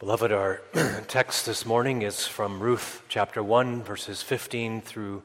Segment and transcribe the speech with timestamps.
[0.00, 0.60] Beloved, our
[1.06, 5.22] text this morning is from Ruth chapter 1, verses 15 through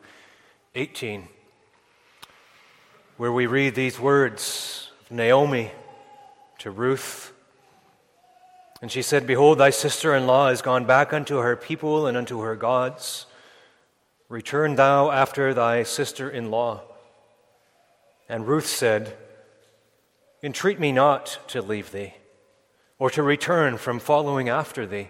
[0.75, 1.27] 18,
[3.17, 5.71] where we read these words of Naomi
[6.59, 7.33] to Ruth.
[8.79, 12.15] And she said, Behold, thy sister in law is gone back unto her people and
[12.15, 13.25] unto her gods.
[14.29, 16.83] Return thou after thy sister in law.
[18.29, 19.17] And Ruth said,
[20.43, 22.13] Entreat me not to leave thee
[22.99, 25.09] or to return from following after thee.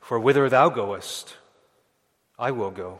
[0.00, 1.36] For whither thou goest,
[2.36, 2.98] I will go.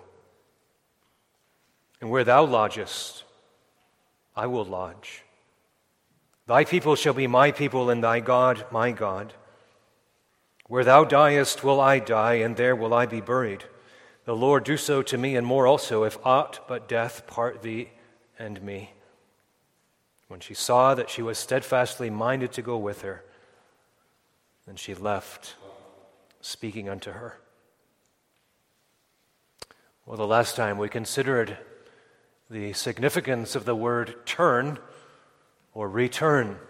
[2.01, 3.24] And where thou lodgest,
[4.37, 5.24] I will lodge.
[6.46, 9.34] Thy people shall be my people, and thy God my God.
[10.68, 13.65] Where thou diest will I die, and there will I be buried.
[14.24, 17.91] The Lord do so to me, and more also, if aught but death part thee
[18.38, 18.93] and me.
[20.30, 23.25] When she saw that she was steadfastly minded to go with her,
[24.65, 25.57] then she left,
[26.41, 27.41] speaking unto her.
[30.07, 31.59] Well, the last time we considered
[32.49, 34.79] the significance of the word turn
[35.74, 36.60] or return.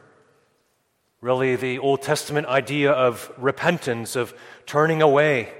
[1.20, 4.32] Really, the Old Testament idea of repentance, of
[4.64, 5.52] turning away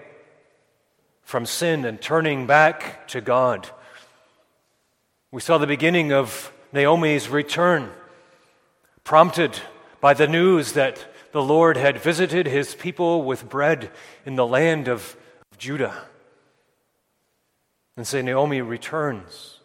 [1.22, 3.68] from sin and turning back to God.
[5.30, 7.90] We saw the beginning of Naomi's return,
[9.10, 9.58] prompted
[10.00, 13.90] by the news that the Lord had visited his people with bread
[14.24, 15.16] in the land of
[15.58, 16.04] Judah.
[17.96, 19.58] And say, Naomi returns.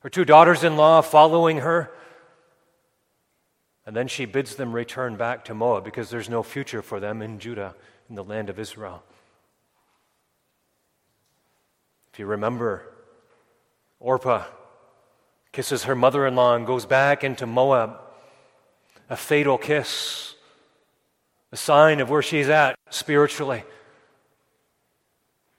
[0.00, 1.90] Her two daughters in law following her.
[3.86, 7.22] And then she bids them return back to Moab because there's no future for them
[7.22, 7.74] in Judah,
[8.10, 9.02] in the land of Israel.
[12.12, 12.82] If you remember,
[14.00, 14.44] Orpah
[15.50, 18.03] kisses her mother in law and goes back into Moab.
[19.10, 20.34] A fatal kiss,
[21.52, 23.64] a sign of where she's at spiritually.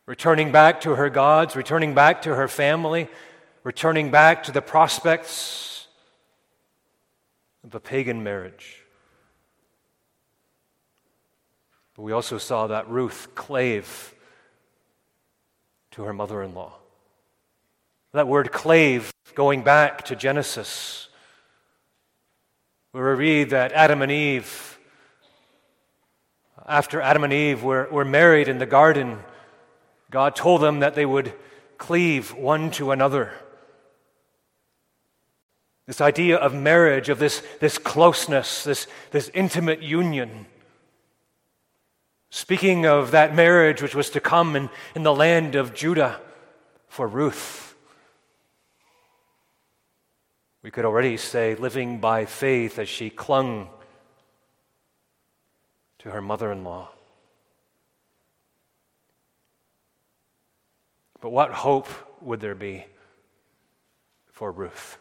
[0.05, 3.07] Returning back to her gods, returning back to her family,
[3.63, 5.87] returning back to the prospects
[7.63, 8.83] of a pagan marriage.
[11.95, 14.13] But we also saw that Ruth clave
[15.91, 16.73] to her mother in law.
[18.11, 21.04] That word clave, going back to Genesis,
[22.95, 24.79] where we read that Adam and Eve,
[26.65, 29.19] after Adam and Eve were, were married in the garden,
[30.11, 31.33] God told them that they would
[31.77, 33.33] cleave one to another.
[35.87, 40.45] This idea of marriage, of this, this closeness, this, this intimate union.
[42.29, 46.21] Speaking of that marriage which was to come in, in the land of Judah
[46.87, 47.64] for Ruth.
[50.65, 53.69] We could already say living by faith as she clung
[55.99, 56.89] to her mother in law.
[61.21, 61.87] But what hope
[62.19, 62.83] would there be
[64.31, 64.97] for Ruth?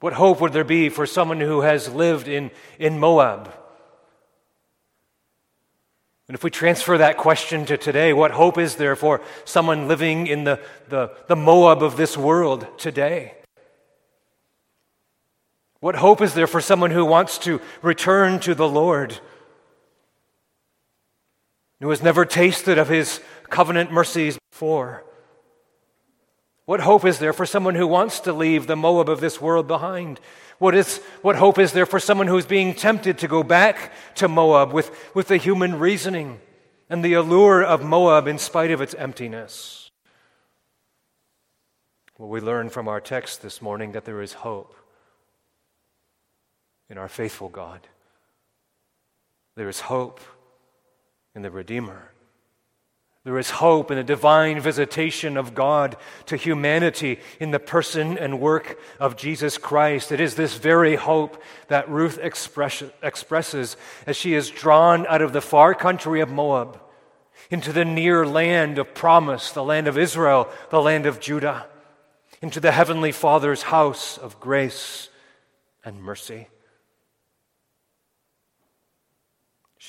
[0.00, 3.54] What hope would there be for someone who has lived in, in Moab?
[6.26, 10.26] And if we transfer that question to today, what hope is there for someone living
[10.26, 10.58] in the,
[10.88, 13.36] the, the Moab of this world today?
[15.80, 19.18] What hope is there for someone who wants to return to the Lord,
[21.80, 25.04] who has never tasted of his covenant mercies before?
[26.66, 29.66] What hope is there for someone who wants to leave the Moab of this world
[29.66, 30.20] behind?
[30.58, 34.28] What, is, what hope is there for someone who's being tempted to go back to
[34.28, 36.40] Moab with, with the human reasoning
[36.90, 39.90] and the allure of Moab in spite of its emptiness?
[42.18, 44.76] Well, we learn from our text this morning that there is hope
[46.90, 47.80] in our faithful God.
[49.54, 50.20] There is hope
[51.34, 52.10] in the Redeemer.
[53.22, 55.96] There is hope in the divine visitation of God
[56.26, 60.10] to humanity in the person and work of Jesus Christ.
[60.10, 63.76] It is this very hope that Ruth express, expresses
[64.06, 66.80] as she is drawn out of the far country of Moab
[67.50, 71.66] into the near land of promise, the land of Israel, the land of Judah,
[72.40, 75.10] into the Heavenly Father's house of grace
[75.84, 76.48] and mercy.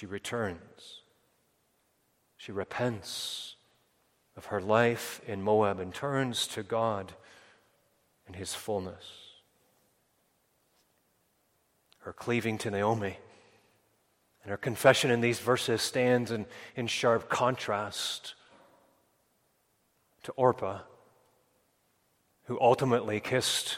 [0.02, 1.02] She returns.
[2.36, 3.56] She repents
[4.36, 7.14] of her life in Moab and turns to God
[8.28, 9.06] in his fullness.
[12.00, 13.20] Her cleaving to Naomi
[14.42, 18.34] and her confession in these verses stands in, in sharp contrast
[20.24, 20.80] to Orpah,
[22.46, 23.78] who ultimately kissed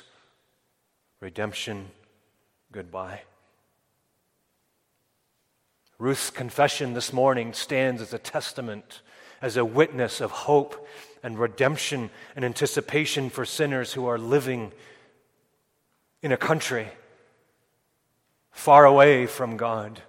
[1.19, 1.91] redemption
[2.71, 3.23] goodbye.
[6.03, 8.99] Ruth's confession this morning stands as a testament,
[9.41, 10.85] as a witness of hope
[11.23, 14.73] and redemption and anticipation for sinners who are living
[16.21, 16.89] in a country
[18.51, 20.01] far away from God.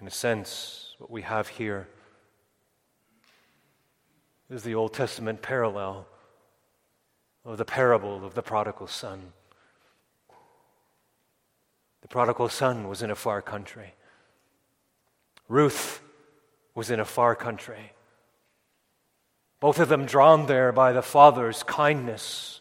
[0.00, 1.88] In a sense, what we have here
[4.48, 6.06] is the Old Testament parallel
[7.44, 9.34] of the parable of the prodigal son.
[12.02, 13.94] The prodigal son was in a far country.
[15.48, 16.02] Ruth
[16.74, 17.92] was in a far country.
[19.60, 22.60] Both of them drawn there by the Father's kindness.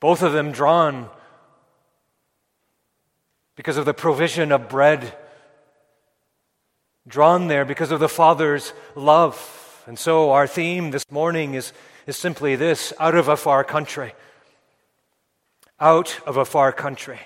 [0.00, 1.08] Both of them drawn
[3.54, 5.16] because of the provision of bread,
[7.06, 9.84] drawn there because of the Father's love.
[9.86, 11.72] And so, our theme this morning is,
[12.06, 14.12] is simply this out of a far country
[15.82, 17.18] out of a far country.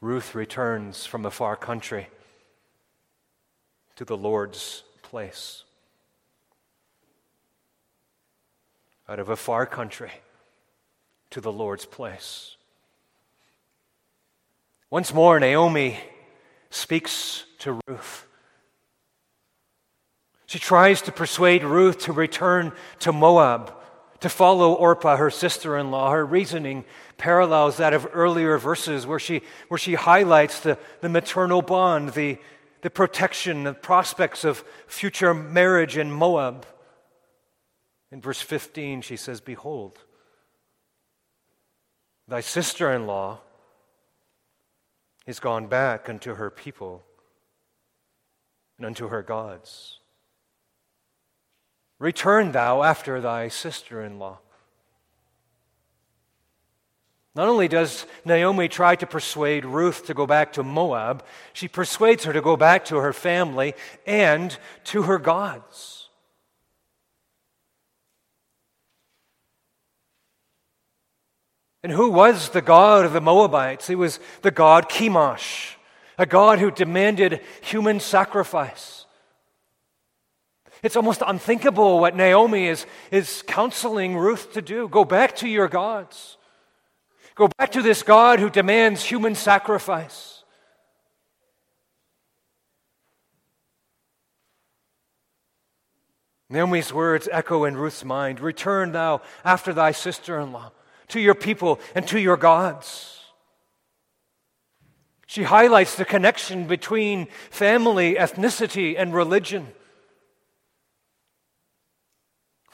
[0.00, 2.08] Ruth returns from a far country
[3.94, 5.62] to the Lord's place.
[9.08, 10.10] Out of a far country
[11.30, 12.56] to the Lord's place.
[14.90, 15.96] Once more, Naomi
[16.70, 18.26] speaks to Ruth.
[20.46, 23.75] She tries to persuade Ruth to return to Moab
[24.20, 26.10] to follow Orpah, her sister in law.
[26.10, 26.84] Her reasoning
[27.16, 32.38] parallels that of earlier verses where she, where she highlights the, the maternal bond, the,
[32.82, 36.66] the protection, the prospects of future marriage in Moab.
[38.10, 39.98] In verse 15, she says, Behold,
[42.28, 43.40] thy sister in law
[45.26, 47.04] is gone back unto her people
[48.76, 49.98] and unto her gods.
[51.98, 54.38] Return thou after thy sister in law.
[57.34, 61.22] Not only does Naomi try to persuade Ruth to go back to Moab,
[61.52, 63.74] she persuades her to go back to her family
[64.06, 66.08] and to her gods.
[71.82, 73.86] And who was the God of the Moabites?
[73.86, 75.76] He was the God Chemosh,
[76.18, 79.05] a God who demanded human sacrifice.
[80.82, 84.88] It's almost unthinkable what Naomi is, is counseling Ruth to do.
[84.88, 86.36] Go back to your gods.
[87.34, 90.44] Go back to this God who demands human sacrifice.
[96.48, 100.70] Naomi's words echo in Ruth's mind Return thou after thy sister in law
[101.08, 103.20] to your people and to your gods.
[105.26, 109.68] She highlights the connection between family, ethnicity, and religion.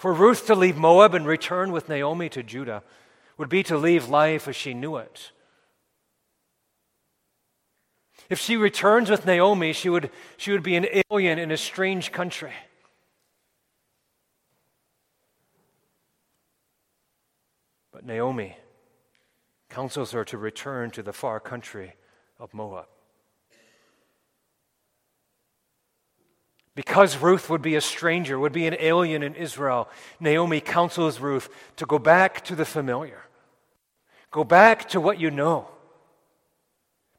[0.03, 2.83] For Ruth to leave Moab and return with Naomi to Judah
[3.39, 5.31] would be to leave life as she knew it.
[8.29, 12.11] If she returns with Naomi, she would, she would be an alien in a strange
[12.11, 12.51] country.
[17.93, 18.57] But Naomi
[19.71, 21.95] counsels her to return to the far country
[22.41, 22.87] of Moab.
[26.75, 29.89] Because Ruth would be a stranger, would be an alien in Israel,
[30.19, 33.23] Naomi counsels Ruth to go back to the familiar.
[34.31, 35.69] Go back to what you know.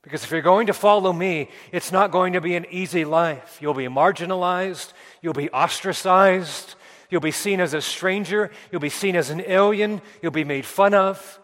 [0.01, 3.59] Because if you're going to follow me, it's not going to be an easy life.
[3.61, 6.75] You'll be marginalized, you'll be ostracized,
[7.09, 10.65] you'll be seen as a stranger, you'll be seen as an alien, you'll be made
[10.65, 11.39] fun of.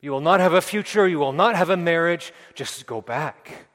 [0.00, 2.32] You will not have a future, you will not have a marriage.
[2.54, 3.67] Just go back.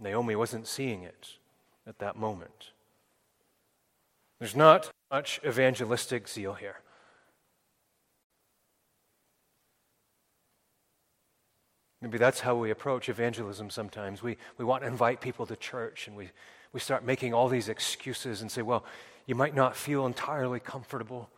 [0.00, 1.38] Naomi wasn't seeing it
[1.86, 2.70] at that moment.
[4.38, 6.76] There's not much evangelistic zeal here.
[12.00, 14.22] Maybe that's how we approach evangelism sometimes.
[14.22, 16.30] We, we want to invite people to church and we,
[16.72, 18.84] we start making all these excuses and say, well,
[19.26, 21.28] you might not feel entirely comfortable.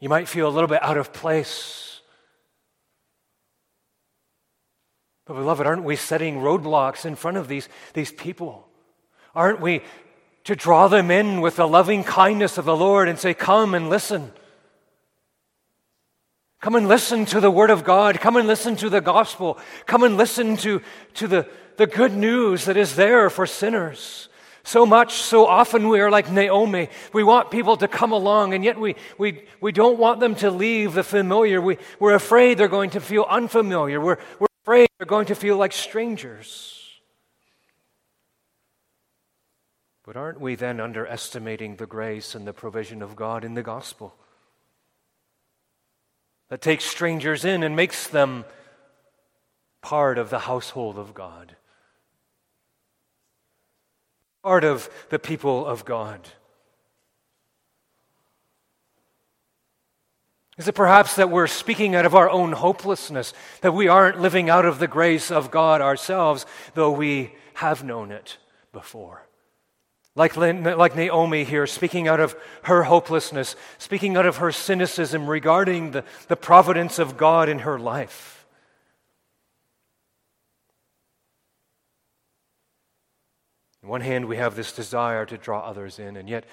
[0.00, 1.97] You might feel a little bit out of place
[5.28, 8.66] But, beloved, aren't we setting roadblocks in front of these, these people?
[9.34, 9.82] Aren't we
[10.44, 13.90] to draw them in with the loving kindness of the Lord and say, Come and
[13.90, 14.32] listen?
[16.62, 18.20] Come and listen to the Word of God.
[18.20, 19.58] Come and listen to the gospel.
[19.84, 20.80] Come and listen to,
[21.14, 24.30] to the, the good news that is there for sinners.
[24.64, 26.88] So much, so often we are like Naomi.
[27.12, 30.50] We want people to come along, and yet we, we, we don't want them to
[30.50, 31.60] leave the familiar.
[31.60, 34.00] We, we're afraid they're going to feel unfamiliar.
[34.00, 37.00] We're, we're afraid they're going to feel like strangers.
[40.04, 44.14] But aren't we then underestimating the grace and the provision of God in the gospel?
[46.50, 48.44] That takes strangers in and makes them
[49.80, 51.56] part of the household of God,
[54.42, 56.28] part of the people of God.
[60.58, 64.50] Is it perhaps that we're speaking out of our own hopelessness, that we aren't living
[64.50, 68.38] out of the grace of God ourselves, though we have known it
[68.72, 69.24] before?
[70.16, 75.92] Like, like Naomi here, speaking out of her hopelessness, speaking out of her cynicism regarding
[75.92, 78.44] the, the providence of God in her life.
[83.84, 86.44] On one hand, we have this desire to draw others in, and yet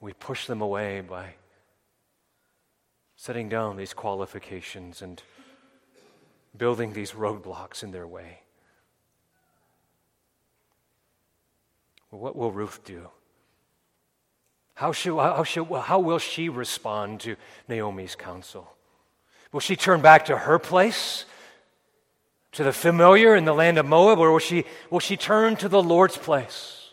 [0.00, 1.34] we push them away by
[3.24, 5.22] setting down these qualifications and
[6.58, 8.40] building these roadblocks in their way.
[12.10, 13.08] Well, what will Ruth do?
[14.74, 18.70] How, how, how will she respond to Naomi's counsel?
[19.52, 21.24] Will she turn back to her place,
[22.52, 25.68] to the familiar in the land of Moab, or will she, will she turn to
[25.70, 26.90] the Lord's place?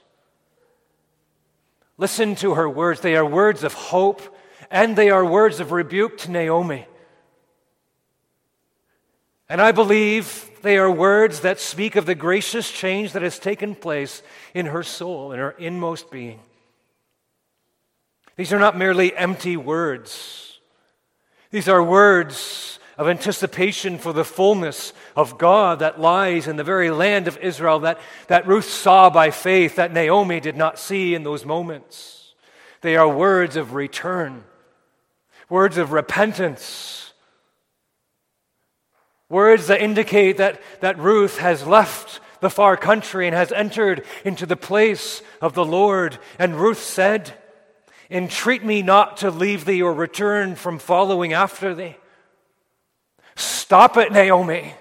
[1.98, 3.02] Listen to her words.
[3.02, 4.38] They are words of hope
[4.72, 6.88] and they are words of rebuke to Naomi.
[9.50, 13.76] And I believe they are words that speak of the gracious change that has taken
[13.76, 14.24] place
[14.54, 16.40] in her soul, in her inmost being.
[18.38, 20.60] These are not merely empty words.
[21.52, 26.92] These are words of anticipation for the fullness of God that lies in the very
[26.92, 31.24] land of Israel that, that Ruth saw by faith that Naomi did not see in
[31.24, 32.34] those moments.
[32.80, 34.46] They are words of return
[35.52, 37.12] words of repentance,
[39.28, 44.46] words that indicate that, that Ruth has left the far country and has entered into
[44.46, 46.18] the place of the Lord.
[46.40, 47.34] And Ruth said,
[48.10, 51.98] Entreat me not to leave thee or return from following after thee.
[53.36, 54.74] Stop it, Naomi.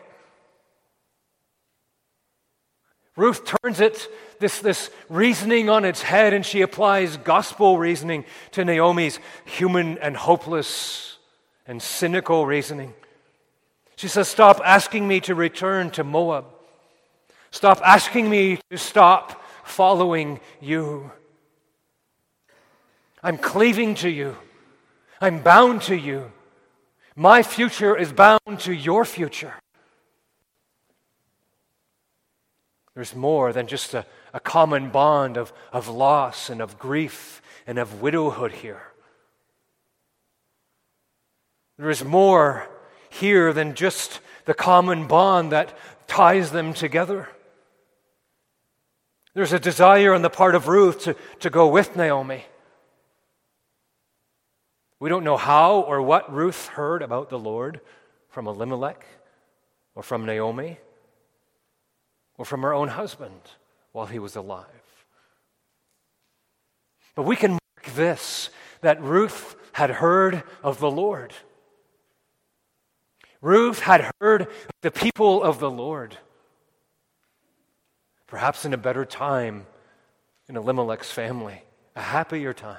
[3.16, 4.08] Ruth turns it,
[4.40, 10.16] this, this reasoning on its head, and she applies gospel reasoning to Naomi's human and
[10.16, 11.18] hopeless
[11.66, 12.94] and cynical reasoning.
[13.96, 16.46] She says, Stop asking me to return to Moab.
[17.50, 21.10] Stop asking me to stop following you.
[23.22, 24.36] I'm cleaving to you.
[25.20, 26.32] I'm bound to you.
[27.14, 29.54] My future is bound to your future.
[32.94, 37.78] There's more than just a, a common bond of, of loss and of grief and
[37.78, 38.82] of widowhood here.
[41.78, 42.68] There is more
[43.08, 47.28] here than just the common bond that ties them together.
[49.34, 52.44] There's a desire on the part of Ruth to, to go with Naomi.
[54.98, 57.80] We don't know how or what Ruth heard about the Lord
[58.28, 59.06] from Elimelech
[59.94, 60.78] or from Naomi
[62.36, 63.40] or from her own husband
[63.92, 64.66] while he was alive.
[67.14, 71.32] But we can mark this that Ruth had heard of the Lord.
[73.40, 74.48] Ruth had heard
[74.82, 76.18] the people of the Lord.
[78.26, 79.66] Perhaps in a better time
[80.48, 81.62] in Elimelech's family,
[81.96, 82.78] a happier time.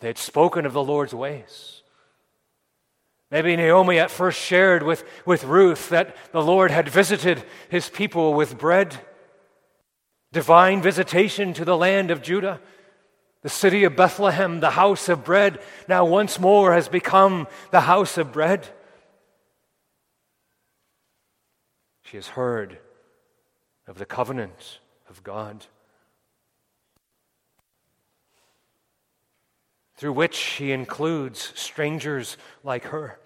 [0.00, 1.82] They had spoken of the Lord's ways.
[3.30, 8.34] Maybe Naomi at first shared with, with Ruth that the Lord had visited his people
[8.34, 8.98] with bread,
[10.32, 12.60] divine visitation to the land of Judah.
[13.42, 18.18] The city of Bethlehem, the house of bread, now once more has become the house
[18.18, 18.68] of bread.
[22.02, 22.78] She has heard
[23.86, 25.66] of the covenant of God.
[30.00, 33.18] through which he includes strangers like her.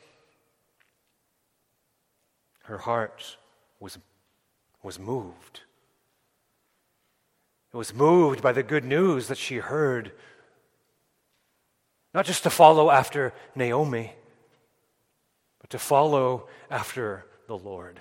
[2.65, 3.37] Her heart
[3.79, 3.97] was,
[4.83, 5.61] was moved.
[7.75, 10.13] It was moved by the good news that she heard,
[12.15, 14.13] not just to follow after Naomi,
[15.61, 18.01] but to follow after the Lord.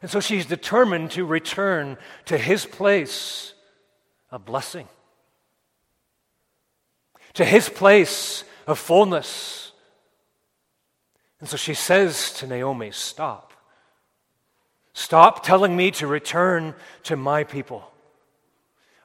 [0.00, 3.52] And so she's determined to return to his place
[4.30, 4.88] of blessing
[7.34, 9.72] to his place of fullness.
[11.40, 13.52] And so she says to Naomi, Stop.
[14.94, 17.90] Stop telling me to return to my people.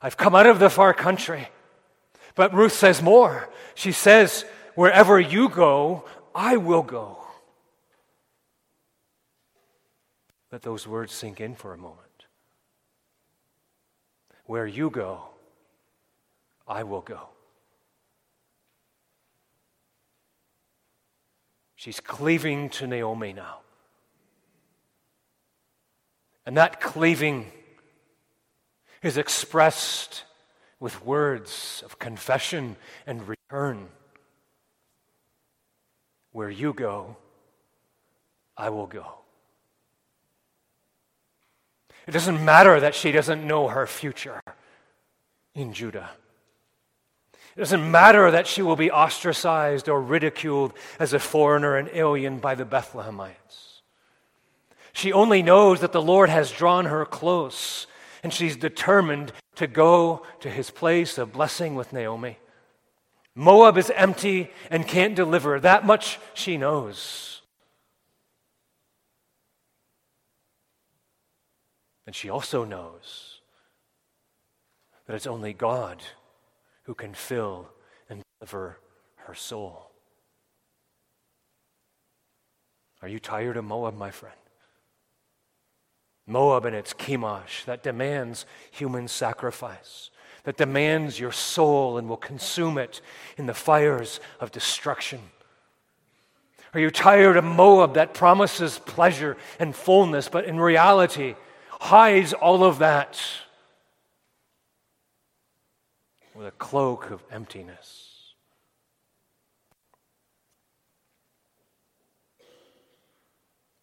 [0.01, 1.50] I've come out of the far country.
[2.36, 3.50] But Ruth says more.
[3.75, 7.18] She says, Wherever you go, I will go.
[10.51, 12.00] Let those words sink in for a moment.
[14.46, 15.22] Where you go,
[16.68, 17.29] I will go.
[21.75, 23.60] She's cleaving to Naomi now.
[26.46, 27.51] And that cleaving
[29.01, 30.24] is expressed
[30.79, 32.75] with words of confession
[33.06, 33.89] and return.
[36.32, 37.18] Where you go,
[38.56, 39.06] I will go.
[42.08, 44.41] It doesn't matter that she doesn't know her future
[45.53, 46.10] in Judah.
[47.56, 52.39] It doesn't matter that she will be ostracized or ridiculed as a foreigner and alien
[52.39, 53.82] by the Bethlehemites.
[54.94, 57.86] She only knows that the Lord has drawn her close,
[58.24, 62.38] and she's determined to go to his place of blessing with Naomi.
[63.36, 65.60] Moab is empty and can't deliver.
[65.60, 67.42] That much she knows.
[72.06, 73.40] And she also knows
[75.06, 76.02] that it's only God
[76.84, 77.70] who can fill
[78.10, 78.80] and deliver
[79.28, 79.92] her soul.
[83.02, 84.38] Are you tired of Moab, my friend?
[86.29, 90.12] Moab and its Chemosh that demands human sacrifice,
[90.43, 93.01] that demands your soul and will consume it
[93.38, 95.19] in the fires of destruction.
[96.74, 101.36] Are you tired of Moab that promises pleasure and fullness, but in reality
[101.81, 103.19] hides all of that
[106.36, 108.05] with a cloak of emptiness?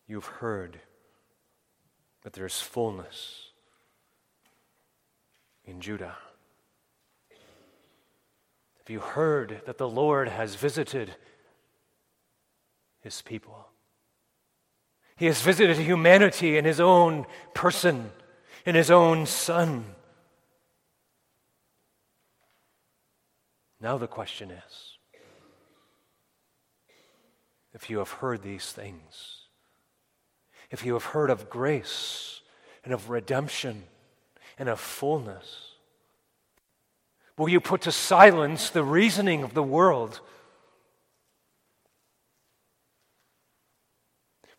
[0.06, 0.78] You've heard
[2.26, 3.50] but there's fullness
[5.64, 6.16] in Judah.
[8.78, 11.14] Have you heard that the Lord has visited
[12.98, 13.68] his people?
[15.14, 18.10] He has visited humanity in his own person,
[18.64, 19.84] in his own Son.
[23.80, 24.98] Now the question is
[27.72, 29.36] if you have heard these things,
[30.70, 32.25] if you have heard of grace
[32.86, 33.82] and of redemption
[34.58, 35.72] and of fullness?
[37.36, 40.20] Will you put to silence the reasoning of the world?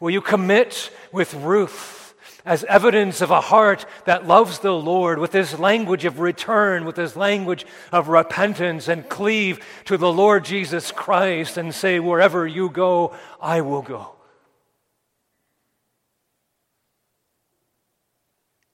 [0.01, 2.13] Will you commit with Ruth
[2.45, 6.97] as evidence of a heart that loves the Lord with his language of return, with
[6.97, 12.69] his language of repentance, and cleave to the Lord Jesus Christ and say, Wherever you
[12.69, 14.16] go, I will go?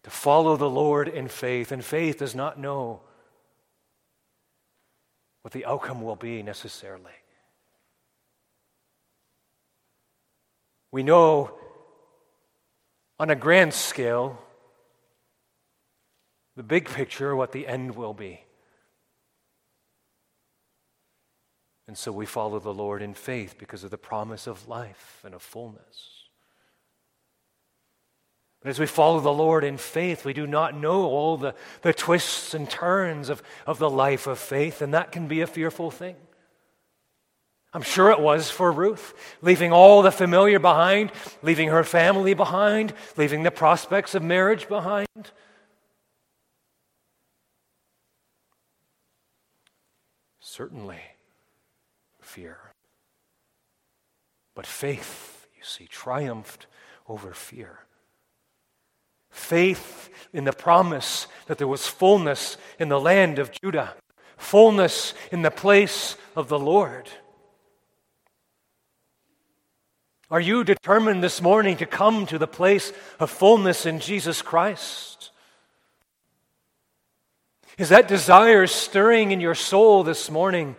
[0.03, 3.01] To follow the Lord in faith, and faith does not know
[5.41, 7.11] what the outcome will be necessarily.
[10.91, 11.51] We know
[13.19, 14.39] on a grand scale
[16.55, 18.41] the big picture, what the end will be.
[21.87, 25.33] And so we follow the Lord in faith because of the promise of life and
[25.33, 26.22] of fullness.
[28.63, 31.93] But as we follow the Lord in faith, we do not know all the, the
[31.93, 35.91] twists and turns of, of the life of faith, and that can be a fearful
[35.91, 36.15] thing.
[37.73, 42.93] I'm sure it was for Ruth, leaving all the familiar behind, leaving her family behind,
[43.17, 45.07] leaving the prospects of marriage behind.
[50.39, 51.01] Certainly,
[52.21, 52.59] fear.
[54.55, 56.67] But faith, you see, triumphed
[57.09, 57.79] over fear
[59.33, 63.93] faith in the promise that there was fullness in the land of Judah,
[64.37, 67.09] fullness in the place of the Lord.
[70.31, 75.31] Are you determined this morning to come to the place of fullness in Jesus Christ?
[77.77, 80.75] Is that desire stirring in your soul this morning?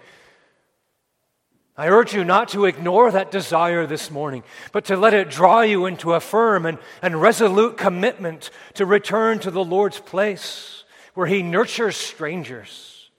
[1.76, 5.62] I urge you not to ignore that desire this morning, but to let it draw
[5.62, 10.84] you into a firm and, and resolute commitment to return to the Lord's place
[11.14, 13.10] where He nurtures strangers,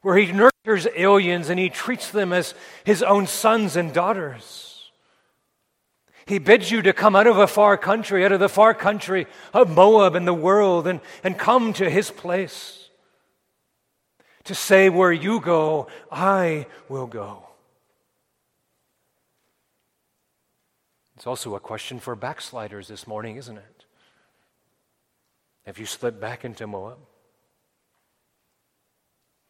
[0.00, 4.90] where He nurtures aliens and He treats them as His own sons and daughters.
[6.24, 9.26] He bids you to come out of a far country, out of the far country
[9.52, 12.87] of Moab and the world, and, and come to His place
[14.48, 17.44] to say, Where you go, I will go.
[21.16, 23.84] It's also a question for backsliders this morning, isn't it?
[25.66, 26.98] Have you slipped back into Moab?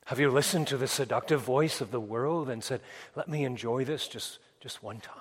[0.07, 2.81] Have you listened to the seductive voice of the world and said,
[3.15, 5.15] Let me enjoy this just, just one time?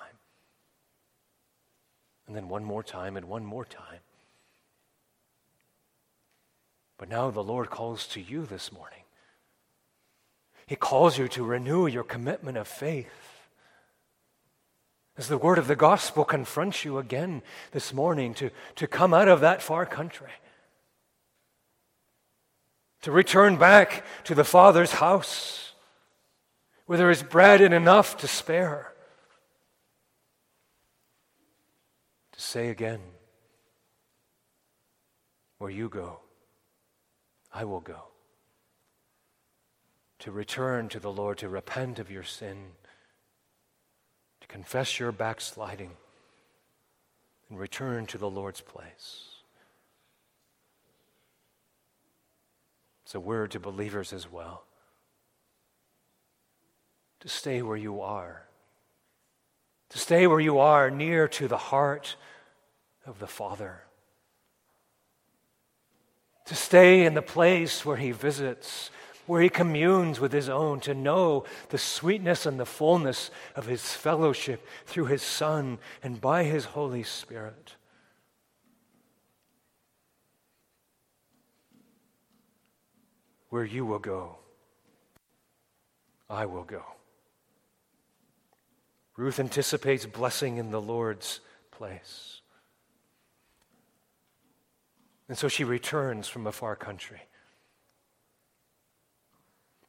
[2.26, 4.00] And then one more time and one more time.
[6.98, 9.04] But now the Lord calls to you this morning
[10.68, 13.08] He calls you to renew your commitment of faith.
[15.16, 17.40] As the word of the gospel confronts you again
[17.72, 20.30] this morning to, to come out of that far country,
[23.00, 25.72] to return back to the Father's house
[26.84, 28.92] where there is bread and enough to spare,
[32.32, 33.00] to say again,
[35.56, 36.20] Where you go,
[37.54, 38.08] I will go
[40.20, 42.72] to return to the Lord, to repent of your sin,
[44.40, 45.92] to confess your backsliding,
[47.48, 49.24] and return to the Lord's place.
[53.04, 54.64] It's a word to believers as well.
[57.20, 58.42] To stay where you are.
[59.90, 62.16] To stay where you are, near to the heart
[63.06, 63.80] of the Father.
[66.46, 68.90] To stay in the place where He visits
[69.28, 73.92] where he communes with his own, to know the sweetness and the fullness of his
[73.92, 77.74] fellowship through his Son and by his Holy Spirit.
[83.50, 84.38] Where you will go,
[86.28, 86.82] I will go.
[89.16, 92.40] Ruth anticipates blessing in the Lord's place.
[95.28, 97.20] And so she returns from a far country.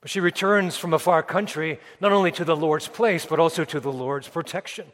[0.01, 3.65] But she returns from a far country not only to the Lord's place, but also
[3.65, 4.87] to the Lord's protection.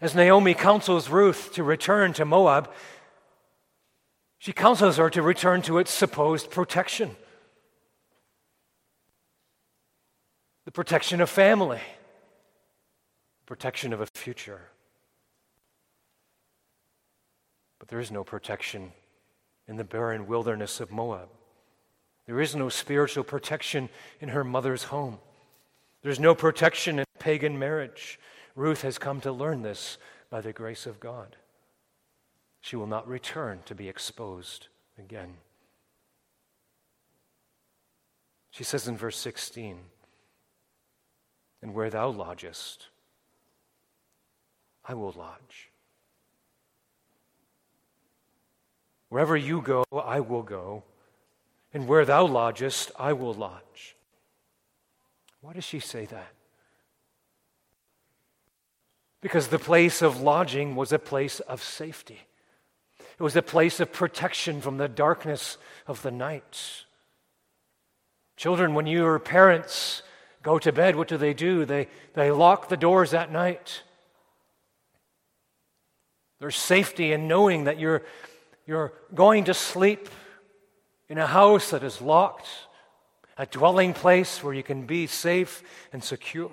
[0.00, 2.70] As Naomi counsels Ruth to return to Moab,
[4.38, 7.16] she counsels her to return to its supposed protection
[10.70, 11.80] the protection of family,
[13.40, 14.60] the protection of a future.
[17.80, 18.92] But there is no protection
[19.66, 21.28] in the barren wilderness of Moab.
[22.30, 23.88] There is no spiritual protection
[24.20, 25.18] in her mother's home.
[26.02, 28.20] There's no protection in pagan marriage.
[28.54, 29.98] Ruth has come to learn this
[30.30, 31.34] by the grace of God.
[32.60, 35.38] She will not return to be exposed again.
[38.52, 39.80] She says in verse 16,
[41.62, 42.86] And where thou lodgest,
[44.84, 45.72] I will lodge.
[49.08, 50.84] Wherever you go, I will go
[51.72, 53.96] and where thou lodgest, I will lodge.
[55.40, 56.32] Why does she say that?
[59.20, 62.20] Because the place of lodging was a place of safety.
[62.98, 66.84] It was a place of protection from the darkness of the night.
[68.36, 70.02] Children, when your parents
[70.42, 71.66] go to bed, what do they do?
[71.66, 73.82] They, they lock the doors at night.
[76.38, 78.02] There's safety in knowing that you're,
[78.66, 80.08] you're going to sleep
[81.10, 82.46] in a house that is locked,
[83.36, 86.52] a dwelling place where you can be safe and secure.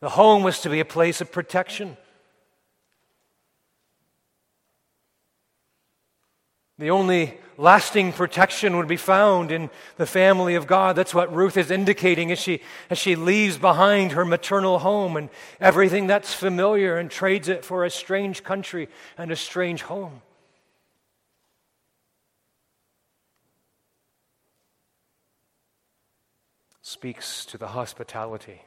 [0.00, 1.96] The home was to be a place of protection.
[6.78, 10.96] The only lasting protection would be found in the family of God.
[10.96, 15.28] That's what Ruth is indicating as she, as she leaves behind her maternal home and
[15.60, 20.22] everything that's familiar and trades it for a strange country and a strange home.
[26.88, 28.62] Speaks to the hospitality,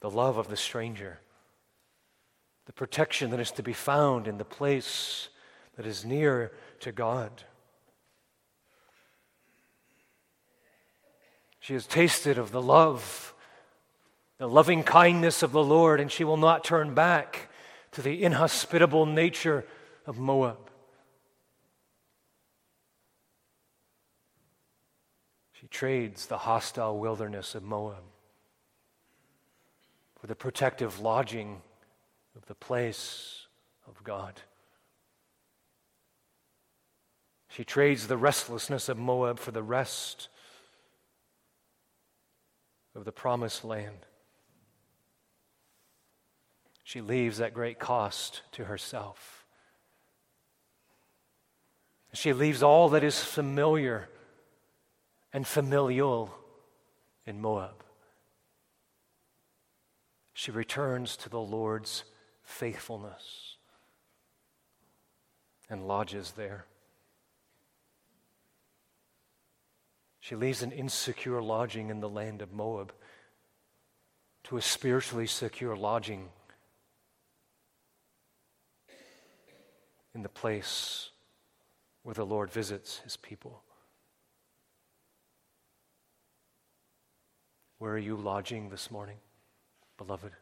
[0.00, 1.18] the love of the stranger,
[2.66, 5.30] the protection that is to be found in the place
[5.76, 7.42] that is near to God.
[11.58, 13.34] She has tasted of the love,
[14.38, 17.50] the loving kindness of the Lord, and she will not turn back
[17.92, 19.64] to the inhospitable nature
[20.06, 20.69] of Moab.
[25.70, 28.02] Trades the hostile wilderness of Moab
[30.20, 31.62] for the protective lodging
[32.36, 33.46] of the place
[33.86, 34.40] of God.
[37.48, 40.28] She trades the restlessness of Moab for the rest
[42.94, 44.06] of the promised land.
[46.84, 49.44] She leaves at great cost to herself.
[52.12, 54.08] She leaves all that is familiar
[55.32, 56.34] and familial
[57.26, 57.84] in Moab.
[60.32, 62.04] She returns to the Lord's
[62.42, 63.56] faithfulness
[65.68, 66.66] and lodges there.
[70.18, 72.92] She leaves an insecure lodging in the land of Moab
[74.44, 76.28] to a spiritually secure lodging
[80.14, 81.10] in the place
[82.02, 83.62] where the Lord visits his people.
[87.80, 89.16] Where are you lodging this morning,
[89.96, 90.32] beloved?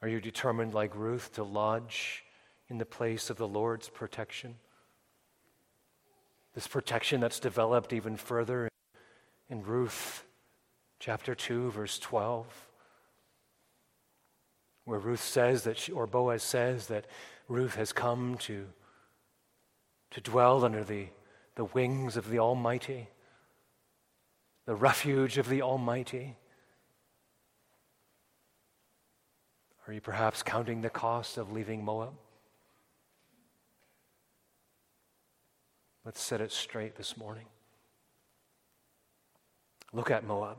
[0.00, 2.22] Are you determined, like Ruth, to lodge
[2.68, 4.54] in the place of the Lord's protection?
[6.54, 8.68] This protection that's developed even further
[9.50, 10.24] in Ruth
[11.00, 12.46] chapter 2, verse 12,
[14.84, 17.06] where Ruth says that, she, or Boaz says that
[17.48, 18.66] Ruth has come to,
[20.12, 21.08] to dwell under the,
[21.56, 23.08] the wings of the Almighty,
[24.66, 26.36] the refuge of the Almighty.
[29.86, 32.14] Are you perhaps counting the cost of leaving Moab?
[36.04, 37.46] Let's set it straight this morning.
[39.92, 40.56] Look at Moab.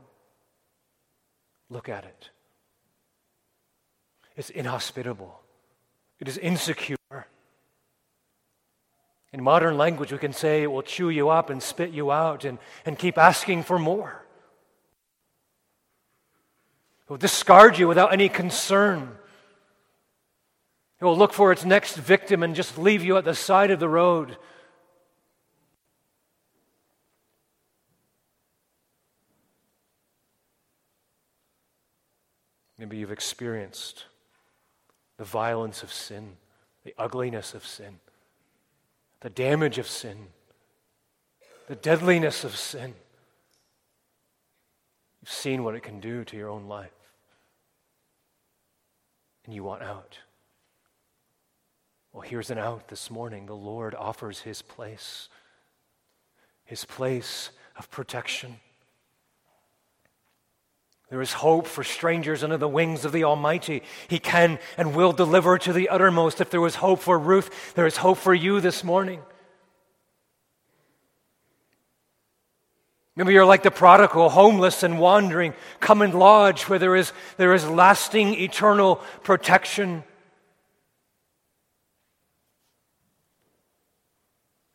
[1.68, 2.30] Look at it.
[4.36, 5.40] It's inhospitable.
[6.20, 6.96] It is insecure.
[9.36, 12.46] In modern language, we can say it will chew you up and spit you out
[12.46, 14.24] and, and keep asking for more.
[17.04, 19.14] It will discard you without any concern.
[20.98, 23.78] It will look for its next victim and just leave you at the side of
[23.78, 24.38] the road.
[32.78, 34.06] Maybe you've experienced
[35.18, 36.38] the violence of sin,
[36.84, 37.98] the ugliness of sin,
[39.26, 40.28] the damage of sin,
[41.66, 42.94] the deadliness of sin.
[45.20, 46.94] You've seen what it can do to your own life,
[49.44, 50.18] and you want out.
[52.12, 53.46] Well, here's an out this morning.
[53.46, 55.28] The Lord offers His place,
[56.64, 58.60] His place of protection.
[61.08, 63.82] There is hope for strangers under the wings of the Almighty.
[64.08, 66.40] He can and will deliver to the uttermost.
[66.40, 69.20] If there was hope for Ruth, there is hope for you this morning.
[73.14, 75.54] Maybe you're like the prodigal, homeless and wandering.
[75.80, 80.02] Come and lodge where there is, there is lasting, eternal protection.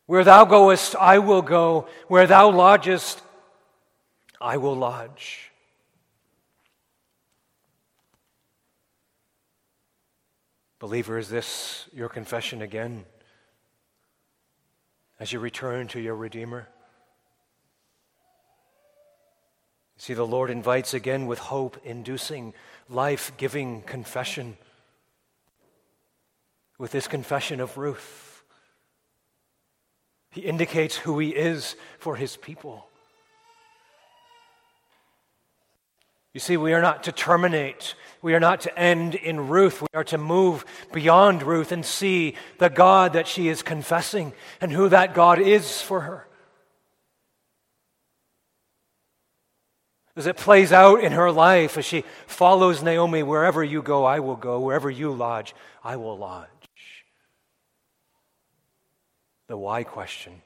[0.06, 1.86] Where thou goest, I will go.
[2.08, 3.22] Where thou lodgest,
[4.40, 5.51] I will lodge.
[10.82, 13.04] Believer, is this your confession again
[15.20, 16.66] as you return to your Redeemer?
[19.96, 22.52] See, the Lord invites again with hope inducing,
[22.88, 24.56] life giving confession.
[26.78, 28.42] With this confession of Ruth,
[30.30, 32.88] He indicates who He is for His people.
[36.34, 37.94] You see, we are not to terminate.
[38.22, 39.82] We are not to end in Ruth.
[39.82, 44.70] We are to move beyond Ruth and see the God that she is confessing and
[44.70, 46.28] who that God is for her.
[50.14, 54.20] As it plays out in her life, as she follows Naomi, wherever you go, I
[54.20, 54.60] will go.
[54.60, 56.48] Wherever you lodge, I will lodge.
[59.48, 60.42] The why question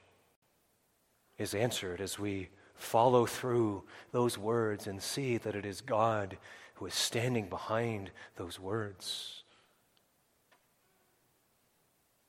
[1.37, 6.37] is answered as we follow through those words and see that it is God
[6.77, 9.43] who is standing behind those words.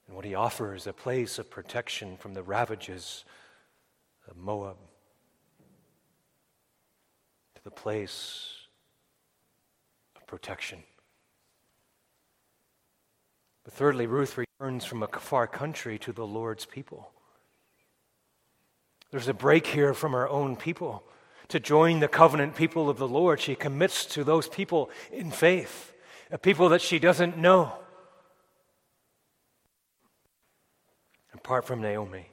[0.07, 3.25] And what he offers a place of protection from the ravages
[4.27, 4.77] of Moab
[7.55, 8.55] to the place
[10.17, 10.83] of protection.
[13.65, 17.11] But thirdly, Ruth returns from a far country to the Lord's people.
[19.11, 21.03] There's a break here from our own people.
[21.49, 25.93] To join the covenant people of the Lord, she commits to those people in faith,
[26.31, 27.73] a people that she doesn't know.
[31.33, 32.29] Apart from Naomi,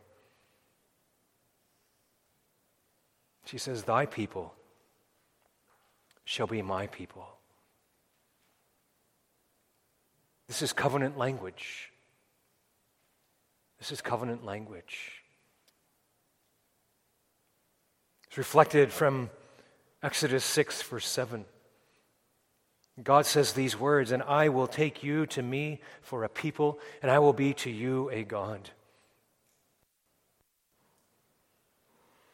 [3.45, 4.54] she says, Thy people
[6.25, 7.28] shall be my people.
[10.47, 11.91] This is covenant language.
[13.80, 15.14] This is covenant language.
[18.35, 19.29] It's reflected from
[20.03, 21.45] Exodus 6, verse 7.
[23.01, 27.09] God says these words, and I will take you to me for a people, and
[27.09, 28.71] I will be to you a God.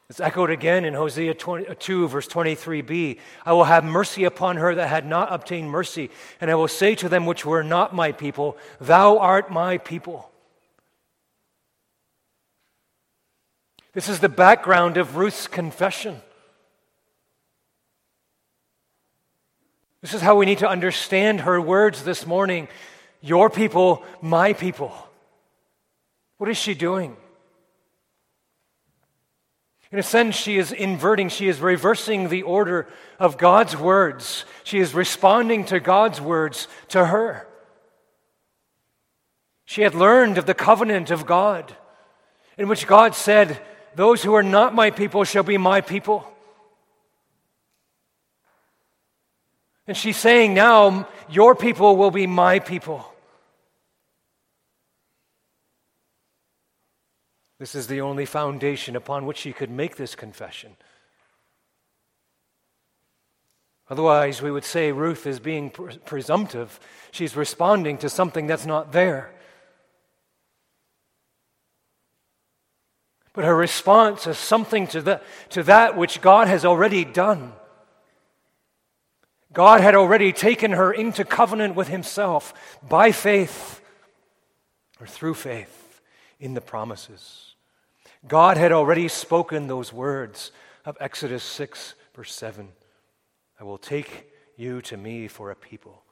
[0.09, 3.19] It's echoed again in Hosea 20, uh, 2, verse 23b.
[3.45, 6.09] I will have mercy upon her that had not obtained mercy,
[6.41, 10.30] and I will say to them which were not my people, Thou art my people.
[13.93, 16.21] This is the background of Ruth's confession.
[20.01, 22.67] This is how we need to understand her words this morning
[23.21, 24.93] Your people, my people.
[26.37, 27.15] What is she doing?
[29.91, 32.87] In a sense, she is inverting, she is reversing the order
[33.19, 34.45] of God's words.
[34.63, 37.45] She is responding to God's words to her.
[39.65, 41.75] She had learned of the covenant of God,
[42.57, 43.61] in which God said,
[43.95, 46.25] Those who are not my people shall be my people.
[49.87, 53.05] And she's saying now, Your people will be my people.
[57.59, 60.75] This is the only foundation upon which she could make this confession.
[63.87, 65.69] Otherwise, we would say Ruth is being
[66.05, 66.79] presumptive.
[67.11, 69.33] She's responding to something that's not there.
[73.33, 77.53] But her response is something to, the, to that which God has already done.
[79.53, 82.53] God had already taken her into covenant with Himself
[82.87, 83.81] by faith
[84.99, 86.01] or through faith
[86.39, 87.55] in the promises.
[88.27, 90.51] God had already spoken those words
[90.85, 92.69] of Exodus 6, verse 7
[93.59, 96.03] I will take you to me for a people.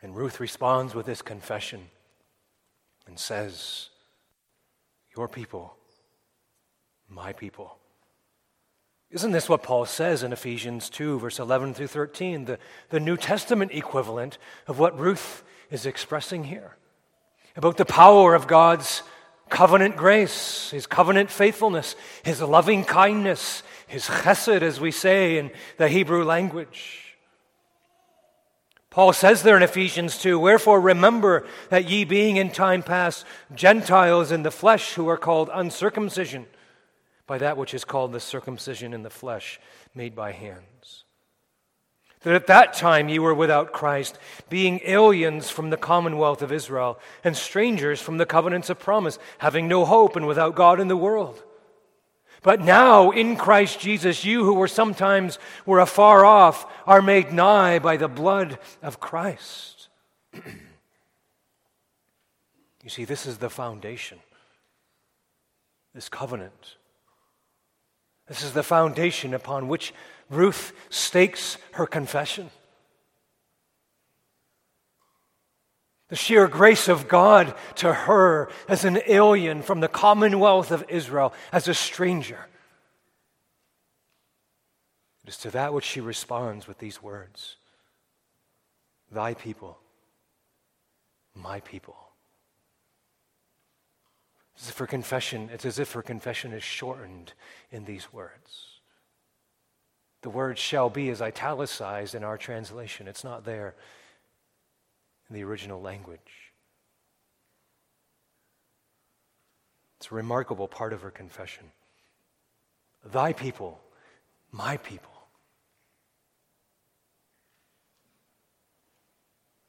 [0.00, 1.88] And Ruth responds with this confession
[3.12, 3.90] and says,
[5.16, 5.76] Your people,
[7.08, 7.78] my people.
[9.10, 13.18] Isn't this what Paul says in Ephesians 2, verse 11 through 13, the, the New
[13.18, 16.76] Testament equivalent of what Ruth is expressing here?
[17.56, 19.02] about the power of God's
[19.48, 25.88] covenant grace, His covenant faithfulness, His loving kindness, His chesed, as we say in the
[25.88, 27.01] Hebrew language.
[28.92, 34.30] Paul says there in Ephesians 2 Wherefore remember that ye being in time past Gentiles
[34.30, 36.46] in the flesh who are called uncircumcision
[37.26, 39.58] by that which is called the circumcision in the flesh
[39.94, 41.02] made by hands
[42.22, 46.98] that at that time ye were without Christ, being aliens from the commonwealth of Israel,
[47.24, 50.96] and strangers from the covenants of promise, having no hope and without God in the
[50.96, 51.42] world.
[52.42, 57.78] But now in Christ Jesus, you who were sometimes were afar off are made nigh
[57.78, 59.88] by the blood of Christ.
[60.34, 60.42] you
[62.88, 64.18] see, this is the foundation,
[65.94, 66.76] this covenant.
[68.26, 69.92] This is the foundation upon which
[70.30, 72.50] Ruth stakes her confession.
[76.12, 81.32] The sheer grace of God to her as an alien from the commonwealth of Israel,
[81.50, 82.48] as a stranger.
[85.24, 87.56] It is to that which she responds with these words
[89.10, 89.78] Thy people,
[91.34, 91.96] my people.
[94.60, 97.32] As if her confession, it's as if her confession is shortened
[97.70, 98.80] in these words.
[100.20, 103.08] The word shall be is italicized in our translation.
[103.08, 103.76] It's not there
[105.32, 106.52] in the original language.
[109.96, 111.64] It's a remarkable part of her confession.
[113.02, 113.80] Thy people,
[114.50, 115.10] my people.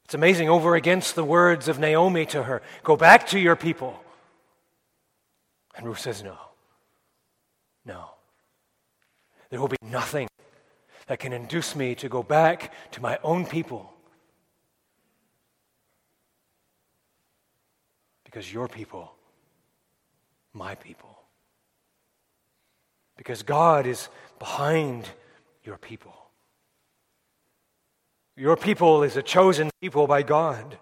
[0.03, 3.97] It's amazing over against the words of Naomi to her go back to your people.
[5.77, 6.37] And Ruth says, no.
[7.85, 8.09] No.
[9.49, 10.27] There will be nothing
[11.07, 13.92] that can induce me to go back to my own people.
[18.33, 19.13] Because your people,
[20.53, 21.19] my people.
[23.15, 25.07] Because God is behind
[25.63, 26.15] your people.
[28.35, 30.79] Your people is a chosen people by God.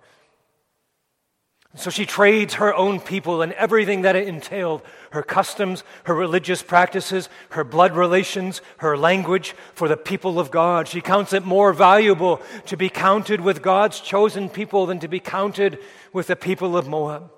[1.76, 6.64] So she trades her own people and everything that it entailed her customs, her religious
[6.64, 10.88] practices, her blood relations, her language for the people of God.
[10.88, 15.20] She counts it more valuable to be counted with God's chosen people than to be
[15.20, 15.80] counted
[16.14, 17.30] with the people of Moab.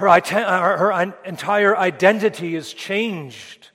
[0.00, 3.70] Uh, her, her entire identity is changed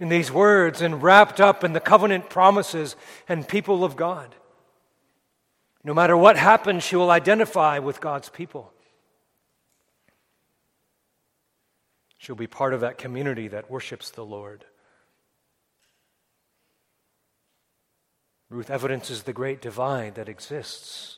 [0.00, 2.94] in these words and wrapped up in the covenant promises
[3.28, 4.34] and people of God.
[5.84, 8.72] No matter what happens, she will identify with God's people.
[12.18, 14.64] She'll be part of that community that worships the Lord.
[18.50, 21.17] Ruth evidences the great divide that exists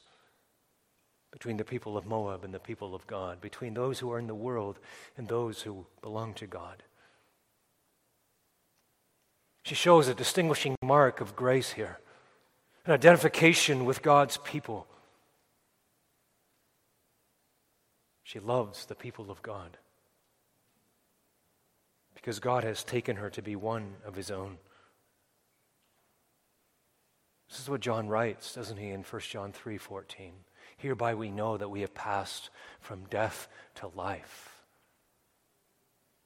[1.30, 4.26] between the people of Moab and the people of God, between those who are in
[4.26, 4.78] the world
[5.16, 6.82] and those who belong to God.
[9.64, 11.98] She shows a distinguishing mark of grace here
[12.86, 14.86] an identification with God's people.
[18.22, 19.76] She loves the people of God
[22.14, 24.58] because God has taken her to be one of his own.
[27.48, 30.32] This is what John writes, doesn't he, in 1 John 3:14.
[30.80, 32.48] Hereby we know that we have passed
[32.80, 34.64] from death to life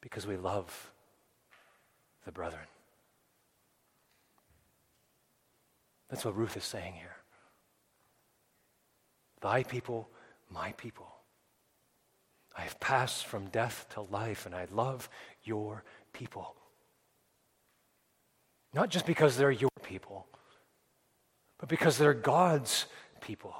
[0.00, 0.92] because we love
[2.24, 2.66] the brethren.
[6.08, 7.16] That's what Ruth is saying here.
[9.40, 10.08] Thy people,
[10.50, 11.12] my people.
[12.56, 15.08] I have passed from death to life, and I love
[15.42, 15.82] your
[16.12, 16.54] people.
[18.72, 20.28] Not just because they're your people,
[21.58, 22.86] but because they're God's
[23.20, 23.54] people.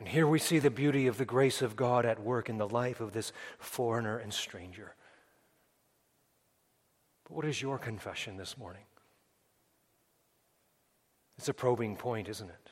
[0.00, 2.68] And here we see the beauty of the grace of God at work in the
[2.68, 4.94] life of this foreigner and stranger.
[7.24, 8.82] But what is your confession this morning?
[11.36, 12.70] It's a probing point, isn't it?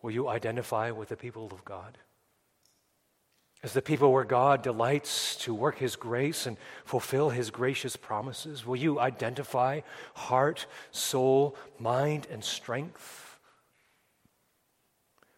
[0.00, 1.98] Will you identify with the people of God?
[3.62, 8.64] As the people where God delights to work His grace and fulfill His gracious promises,
[8.64, 9.80] will you identify
[10.14, 13.25] heart, soul, mind, and strength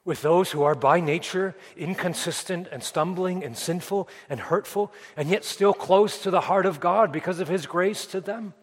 [0.08, 5.44] with those who are by nature inconsistent and stumbling and sinful and hurtful, and yet
[5.44, 8.54] still close to the heart of God because of His grace to them?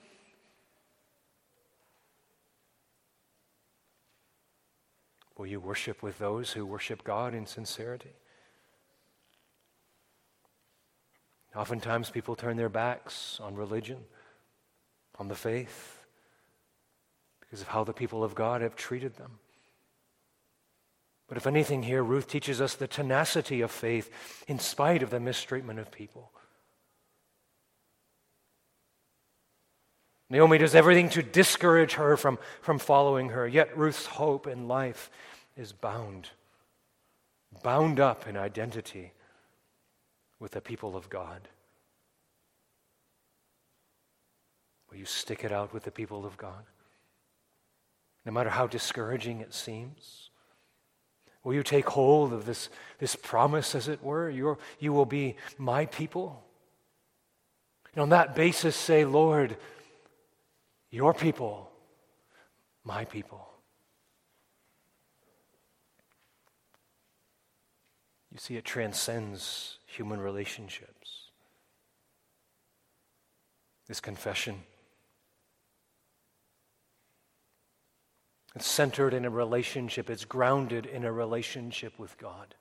[5.38, 8.16] Will you worship with those who worship God in sincerity?
[11.56, 14.00] Oftentimes, people turn their backs on religion,
[15.20, 16.00] on the faith,
[17.40, 19.38] because of how the people of God have treated them.
[21.28, 24.12] But if anything, here, Ruth teaches us the tenacity of faith
[24.48, 26.32] in spite of the mistreatment of people.
[30.30, 35.10] Naomi does everything to discourage her from, from following her, yet Ruth's hope in life
[35.56, 36.30] is bound,
[37.64, 39.14] bound up in identity
[40.40, 41.48] with the people of God.
[44.90, 46.66] Will you stick it out with the people of God?
[48.26, 50.30] No matter how discouraging it seems?
[51.46, 54.32] Will you take hold of this, this promise, as it were?
[54.32, 56.44] You're, you will be my people.
[57.94, 59.56] And on that basis, say, Lord,
[60.90, 61.70] your people,
[62.84, 63.48] my people.
[68.32, 71.30] You see, it transcends human relationships.
[73.88, 74.64] This confession.
[78.56, 82.56] It's centered in a relationship, it's grounded in a relationship with God.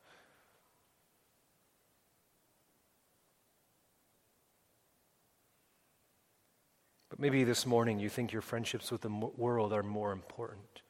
[7.08, 10.82] But maybe this morning you think your friendships with the world are more important.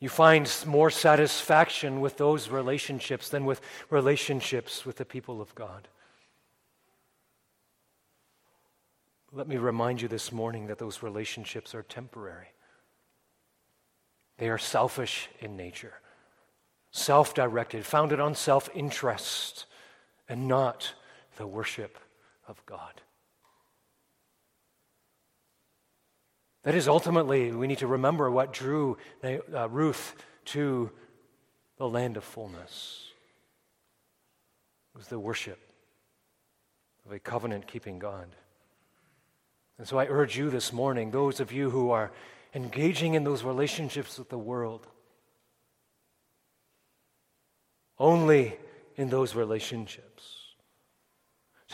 [0.00, 5.86] You find more satisfaction with those relationships than with relationships with the people of God.
[9.36, 12.46] Let me remind you this morning that those relationships are temporary.
[14.38, 15.94] They are selfish in nature,
[16.92, 19.66] self directed, founded on self interest,
[20.28, 20.94] and not
[21.36, 21.98] the worship
[22.46, 23.00] of God.
[26.62, 30.14] That is ultimately, we need to remember what drew uh, Ruth
[30.46, 30.92] to
[31.76, 33.08] the land of fullness.
[34.94, 35.58] It was the worship
[37.04, 38.28] of a covenant keeping God.
[39.78, 42.12] And so I urge you this morning, those of you who are
[42.54, 44.86] engaging in those relationships with the world,
[47.98, 48.56] only
[48.96, 50.44] in those relationships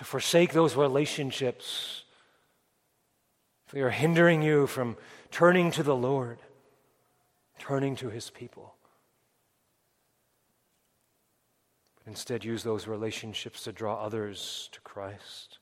[0.01, 2.05] to forsake those relationships.
[3.71, 4.97] They are hindering you from
[5.31, 6.39] turning to the Lord,
[7.59, 8.77] turning to His people.
[11.99, 15.59] But instead, use those relationships to draw others to Christ.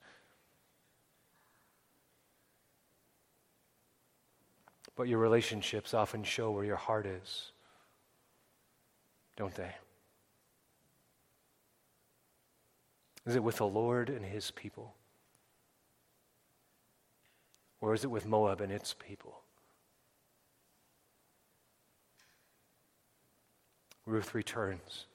[4.98, 7.52] But your relationships often show where your heart is,
[9.36, 9.70] don't they?
[13.24, 14.96] Is it with the Lord and his people?
[17.80, 19.40] Or is it with Moab and its people?
[24.04, 25.06] Ruth returns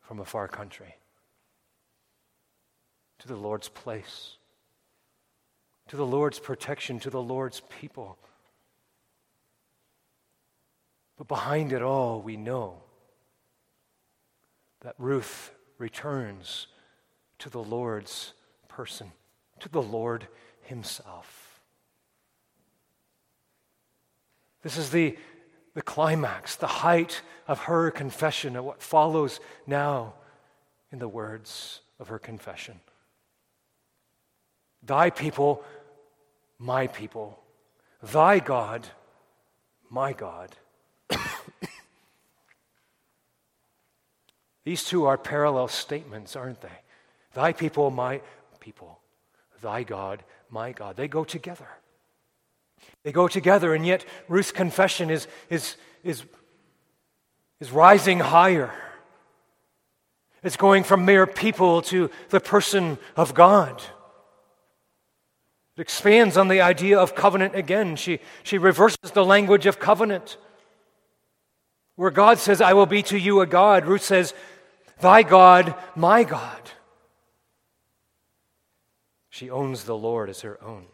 [0.00, 0.96] from a far country
[3.18, 4.38] to the Lord's place,
[5.88, 8.16] to the Lord's protection, to the Lord's people.
[11.16, 12.82] But behind it all, we know
[14.80, 16.66] that Ruth returns
[17.38, 18.32] to the Lord's
[18.68, 19.12] person,
[19.60, 20.26] to the Lord
[20.62, 21.60] Himself.
[24.62, 25.16] This is the,
[25.74, 30.14] the climax, the height of her confession, of what follows now
[30.90, 32.80] in the words of her confession.
[34.82, 35.64] Thy people,
[36.58, 37.38] my people.
[38.02, 38.86] Thy God,
[39.90, 40.50] my God.
[44.66, 46.68] These two are parallel statements, aren't they?
[47.34, 48.20] Thy people, my
[48.58, 48.98] people.
[49.62, 50.96] Thy God, my God.
[50.96, 51.68] They go together.
[53.04, 56.24] They go together, and yet Ruth's confession is, is, is,
[57.60, 58.72] is rising higher.
[60.42, 63.80] It's going from mere people to the person of God.
[65.76, 67.94] It expands on the idea of covenant again.
[67.94, 70.38] She, she reverses the language of covenant.
[71.94, 74.34] Where God says, I will be to you a God, Ruth says,
[75.00, 76.70] Thy God, my God.
[79.28, 80.86] She owns the Lord as her own.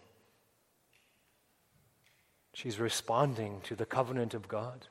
[2.54, 4.86] She's responding to the covenant of God.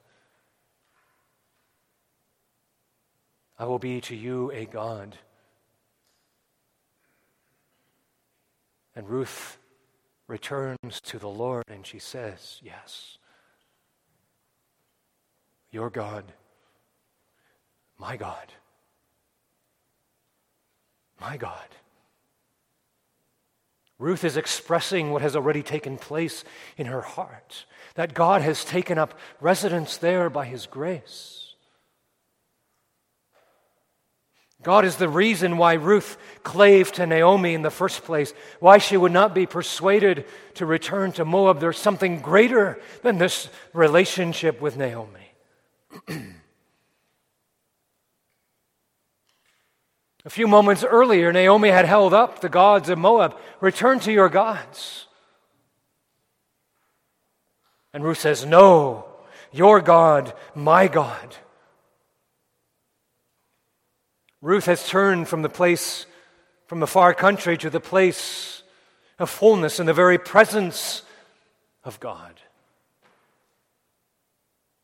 [3.59, 5.18] I will be to you a God.
[8.95, 9.57] And Ruth
[10.28, 13.18] returns to the Lord and she says, Yes,
[15.72, 16.32] your God,
[17.97, 18.51] my God,
[21.22, 21.67] my God.
[23.99, 26.43] Ruth is expressing what has already taken place
[26.76, 27.65] in her heart
[27.95, 31.53] that God has taken up residence there by his grace.
[34.63, 38.95] God is the reason why Ruth clave to Naomi in the first place, why she
[38.95, 41.59] would not be persuaded to return to Moab.
[41.59, 45.32] There's something greater than this relationship with Naomi.
[50.24, 53.36] A few moments earlier, Naomi had held up the gods of Moab.
[53.59, 55.07] Return to your gods.
[57.93, 59.05] And Ruth says, No,
[59.51, 61.36] your God, my God.
[64.41, 66.05] Ruth has turned from the place,
[66.67, 68.63] from the far country to the place
[69.19, 71.03] of fullness in the very presence
[71.84, 72.34] of God.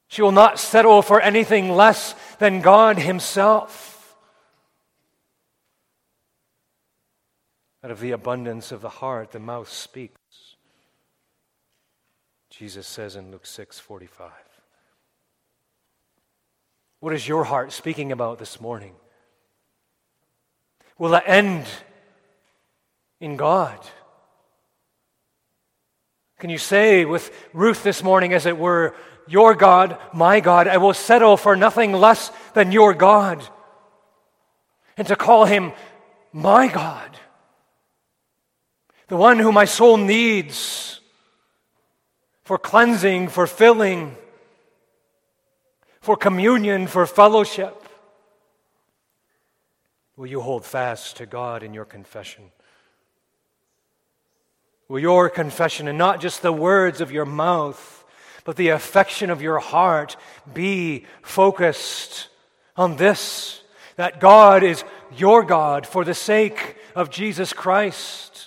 [0.08, 3.87] She will not settle for anything less than God Himself.
[7.88, 10.58] Out of the abundance of the heart, the mouth speaks.
[12.50, 14.30] Jesus says in Luke 6 45.
[17.00, 18.94] What is your heart speaking about this morning?
[20.98, 21.66] Will it end
[23.22, 23.80] in God?
[26.40, 28.96] Can you say with Ruth this morning, as it were,
[29.30, 33.42] Your God, my God, I will settle for nothing less than your God?
[34.98, 35.72] And to call him
[36.34, 37.18] my God,
[39.08, 41.00] the one who my soul needs
[42.44, 44.16] for cleansing, for filling,
[46.02, 47.84] for communion, for fellowship.
[50.16, 52.46] Will you hold fast to God in your confession?
[54.88, 58.06] Will your confession, and not just the words of your mouth,
[58.46, 60.16] but the affection of your heart,
[60.54, 62.30] be focused
[62.76, 63.62] on this
[63.98, 64.84] that God is
[65.16, 68.47] your God for the sake of Jesus Christ?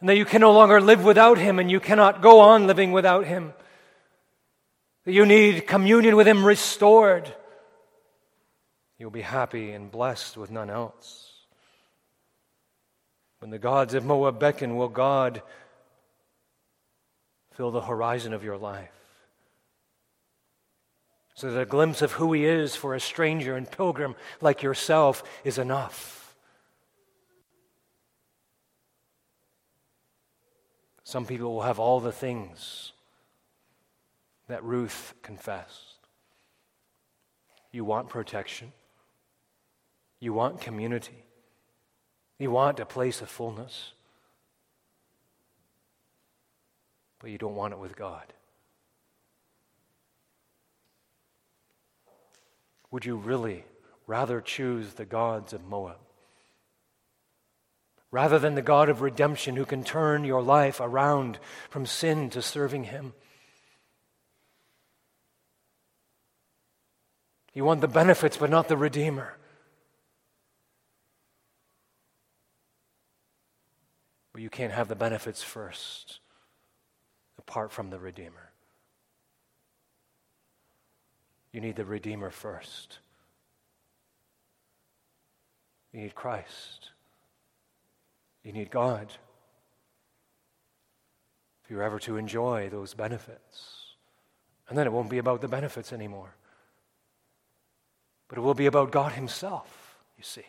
[0.00, 2.92] And that you can no longer live without Him and you cannot go on living
[2.92, 3.52] without Him.
[5.04, 7.32] That you need communion with Him restored.
[8.98, 11.32] You'll be happy and blessed with none else.
[13.40, 15.42] When the gods of Moab beckon, will God
[17.54, 18.90] fill the horizon of your life?
[21.34, 25.22] So that a glimpse of who He is for a stranger and pilgrim like yourself
[25.44, 26.19] is enough.
[31.10, 32.92] Some people will have all the things
[34.46, 36.06] that Ruth confessed.
[37.72, 38.70] You want protection.
[40.20, 41.24] You want community.
[42.38, 43.92] You want a place of fullness.
[47.18, 48.32] But you don't want it with God.
[52.92, 53.64] Would you really
[54.06, 55.98] rather choose the gods of Moab?
[58.10, 61.38] Rather than the God of redemption who can turn your life around
[61.68, 63.14] from sin to serving Him?
[67.52, 69.36] You want the benefits, but not the Redeemer.
[74.32, 76.20] But you can't have the benefits first
[77.38, 78.52] apart from the Redeemer.
[81.52, 82.98] You need the Redeemer first.
[85.92, 86.90] You need Christ.
[88.44, 89.12] You need God
[91.62, 93.94] if you're ever to enjoy those benefits.
[94.68, 96.34] And then it won't be about the benefits anymore,
[98.28, 100.46] but it will be about God Himself, you see.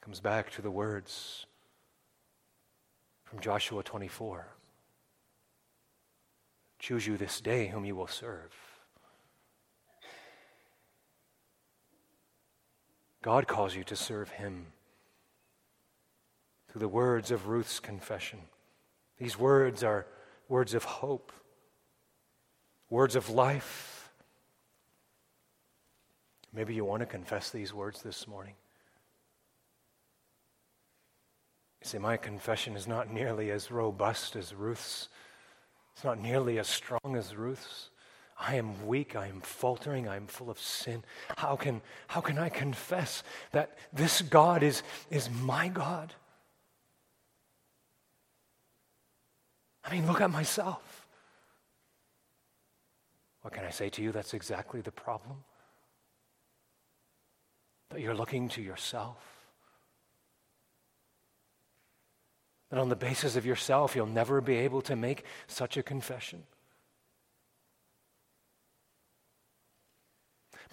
[0.00, 1.46] Comes back to the words
[3.24, 4.46] from Joshua 24
[6.78, 8.52] Choose you this day whom you will serve.
[13.24, 14.66] God calls you to serve Him
[16.68, 18.38] through the words of Ruth's confession.
[19.18, 20.04] These words are
[20.46, 21.32] words of hope,
[22.90, 24.12] words of life.
[26.52, 28.56] Maybe you want to confess these words this morning.
[31.80, 35.08] You see, my confession is not nearly as robust as Ruth's.
[35.94, 37.88] It's not nearly as strong as Ruth's.
[38.38, 41.04] I am weak, I am faltering, I am full of sin.
[41.36, 43.22] How can, how can I confess
[43.52, 46.12] that this God is, is my God?
[49.84, 51.06] I mean, look at myself.
[53.42, 54.10] What can I say to you?
[54.10, 55.44] That's exactly the problem.
[57.90, 59.22] That you're looking to yourself.
[62.70, 66.42] That on the basis of yourself, you'll never be able to make such a confession.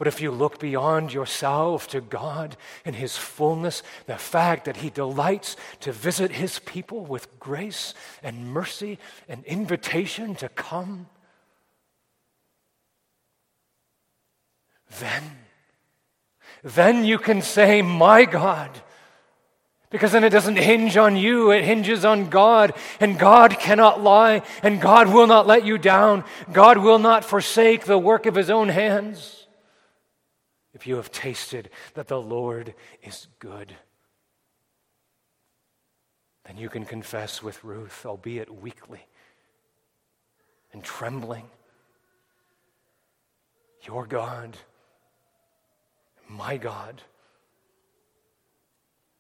[0.01, 4.89] But if you look beyond yourself to God and His fullness, the fact that He
[4.89, 7.93] delights to visit His people with grace
[8.23, 8.97] and mercy
[9.29, 11.05] and invitation to come,
[14.99, 15.21] then,
[16.63, 18.71] then you can say, My God.
[19.91, 22.73] Because then it doesn't hinge on you, it hinges on God.
[22.99, 26.23] And God cannot lie, and God will not let you down.
[26.51, 29.40] God will not forsake the work of His own hands
[30.73, 33.75] if you have tasted that the Lord is good,
[36.45, 39.05] then you can confess with Ruth, albeit weakly
[40.73, 41.45] and trembling,
[43.83, 44.57] Your God,
[46.27, 47.01] my God.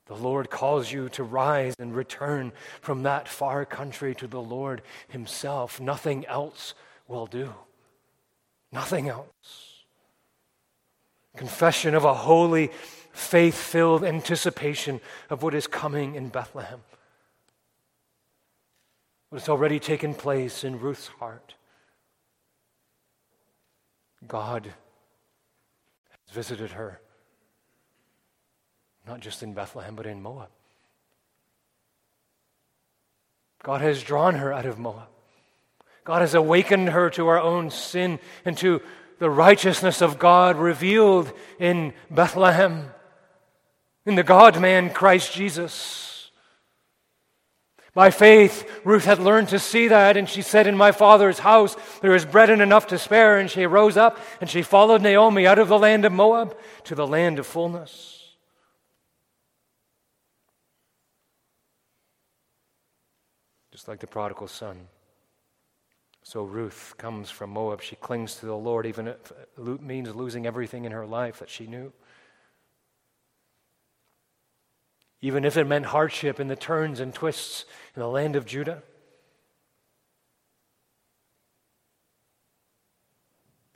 [0.07, 4.81] The Lord calls you to rise and return from that far country to the Lord
[5.07, 5.79] Himself.
[5.79, 6.73] Nothing else
[7.07, 7.53] will do.
[8.73, 9.70] Nothing else
[11.37, 12.71] confession of a holy,
[13.11, 16.81] faith filled anticipation of what is coming in Bethlehem.
[19.29, 21.55] What has already taken place in Ruth's heart.
[24.27, 26.99] God has visited her,
[29.07, 30.49] not just in Bethlehem, but in Moab.
[33.63, 35.07] God has drawn her out of Moab.
[36.03, 38.81] God has awakened her to our own sin and to
[39.21, 42.89] the righteousness of God revealed in Bethlehem,
[44.03, 46.31] in the God man Christ Jesus.
[47.93, 51.77] By faith, Ruth had learned to see that, and she said, In my father's house
[52.01, 53.37] there is bread and enough to spare.
[53.37, 56.95] And she rose up and she followed Naomi out of the land of Moab to
[56.95, 58.33] the land of fullness.
[63.71, 64.87] Just like the prodigal son.
[66.23, 67.81] So Ruth comes from Moab.
[67.81, 71.49] She clings to the Lord, even if it means losing everything in her life that
[71.49, 71.91] she knew.
[75.21, 77.65] Even if it meant hardship in the turns and twists
[77.95, 78.83] in the land of Judah.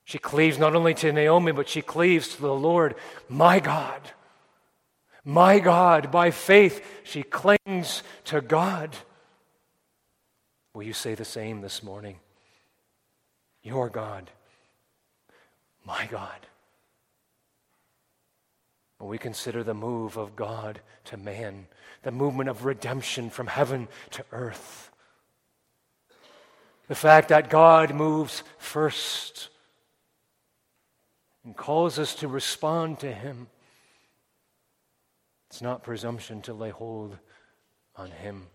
[0.03, 2.95] She cleaves not only to Naomi, but she cleaves to the Lord,
[3.27, 4.01] my God.
[5.23, 6.11] My God.
[6.11, 8.95] By faith, she clings to God.
[10.75, 12.19] Will you say the same this morning?
[13.65, 14.29] Your God,
[15.85, 16.45] my God.
[18.99, 21.67] When we consider the move of God to man,
[22.03, 24.91] the movement of redemption from heaven to earth,
[26.87, 29.49] the fact that God moves first
[31.43, 33.47] and calls us to respond to Him,
[35.49, 37.17] it's not presumption to lay hold
[37.95, 38.45] on Him.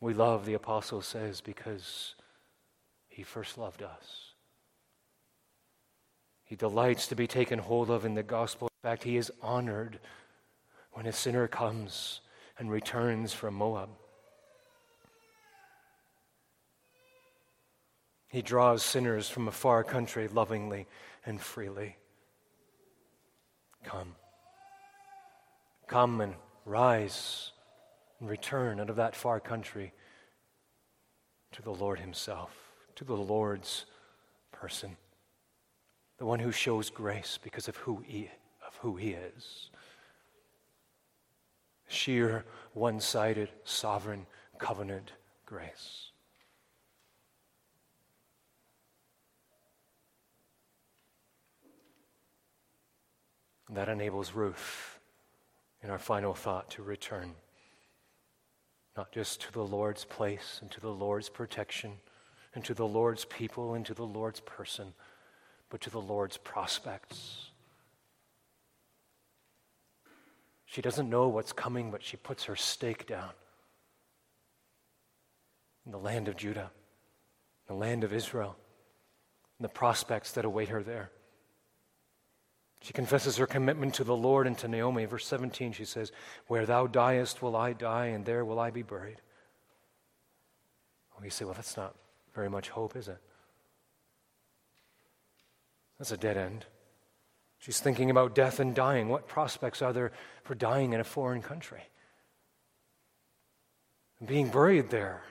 [0.00, 2.14] We love, the apostle says, because
[3.14, 4.32] he first loved us.
[6.42, 8.66] He delights to be taken hold of in the gospel.
[8.82, 10.00] In fact, he is honored
[10.92, 12.20] when a sinner comes
[12.58, 13.90] and returns from Moab.
[18.26, 20.88] He draws sinners from a far country lovingly
[21.24, 21.96] and freely.
[23.84, 24.16] Come.
[25.86, 26.34] Come and
[26.64, 27.52] rise
[28.18, 29.92] and return out of that far country
[31.52, 32.63] to the Lord Himself
[32.96, 33.86] to the Lord's
[34.52, 34.96] person,
[36.18, 38.30] the one who shows grace because of who he,
[38.66, 39.70] of who he is.
[41.88, 44.26] Sheer, one sided, sovereign,
[44.58, 45.12] covenant
[45.46, 46.10] grace.
[53.70, 55.00] That enables Ruth
[55.82, 57.34] in our final thought to return,
[58.96, 61.92] not just to the Lord's place and to the Lord's protection
[62.54, 64.94] and to the Lord's people and to the Lord's person,
[65.70, 67.50] but to the Lord's prospects.
[70.64, 73.30] She doesn't know what's coming, but she puts her stake down
[75.84, 76.70] in the land of Judah,
[77.66, 78.56] the land of Israel,
[79.58, 81.10] and the prospects that await her there.
[82.82, 85.06] She confesses her commitment to the Lord and to Naomi.
[85.06, 86.12] Verse 17, she says,
[86.48, 89.16] Where thou diest will I die, and there will I be buried.
[91.14, 91.94] Well, you say, Well, that's not
[92.34, 93.18] very much hope, is it?
[95.98, 96.66] That's a dead end.
[97.58, 99.08] She's thinking about death and dying.
[99.08, 100.12] What prospects are there
[100.42, 101.82] for dying in a foreign country?
[104.18, 105.22] And being buried there.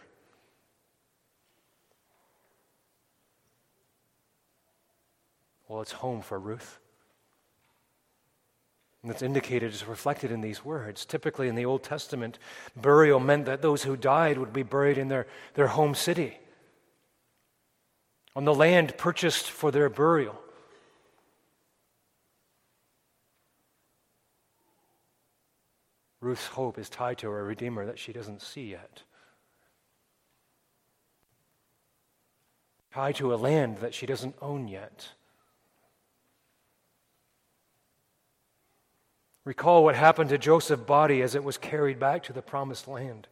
[5.68, 6.80] Well, it's home for Ruth.
[9.02, 11.06] And that's indicated, is reflected in these words.
[11.06, 12.40] Typically in the Old Testament,
[12.76, 16.38] burial meant that those who died would be buried in their, their home city,
[18.36, 20.40] on the land purchased for their burial.
[26.20, 29.04] Ruth's hope is tied to a Redeemer that she doesn't see yet.
[32.94, 35.10] Tied to a land that she doesn't own yet.
[39.44, 43.28] Recall what happened to Joseph's body as it was carried back to the promised land.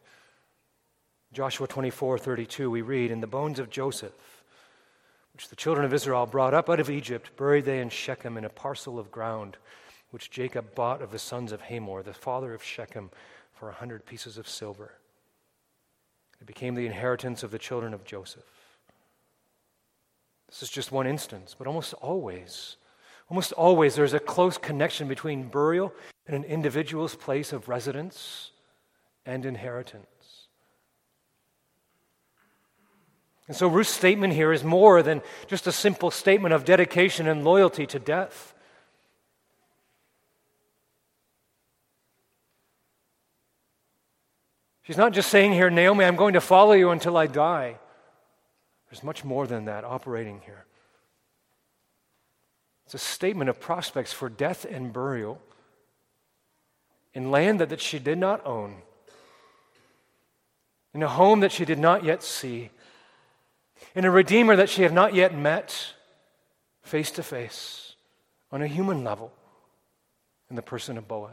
[1.32, 4.41] Joshua 24 32, we read, In the bones of Joseph,
[5.34, 8.44] which the children of Israel brought up out of Egypt, buried they in Shechem in
[8.44, 9.56] a parcel of ground,
[10.10, 13.10] which Jacob bought of the sons of Hamor, the father of Shechem,
[13.52, 14.94] for a hundred pieces of silver.
[16.40, 18.42] It became the inheritance of the children of Joseph.
[20.48, 22.76] This is just one instance, but almost always
[23.32, 25.94] Almost always, there's a close connection between burial
[26.26, 28.50] and an individual's place of residence
[29.24, 30.04] and inheritance.
[33.48, 37.44] And so Ruth's statement here is more than just a simple statement of dedication and
[37.44, 38.54] loyalty to death.
[44.84, 47.76] She's not just saying here, Naomi, I'm going to follow you until I die.
[48.90, 50.64] There's much more than that operating here.
[52.84, 55.40] It's a statement of prospects for death and burial
[57.14, 58.82] in land that, that she did not own,
[60.92, 62.70] in a home that she did not yet see,
[63.94, 65.94] in a Redeemer that she had not yet met
[66.82, 67.94] face to face
[68.50, 69.32] on a human level
[70.50, 71.32] in the person of Boaz.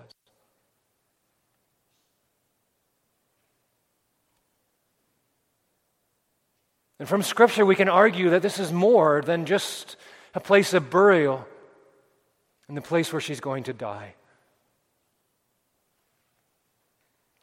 [6.99, 9.95] And from Scripture, we can argue that this is more than just
[10.35, 11.47] a place of burial,
[12.67, 14.13] and the place where she's going to die.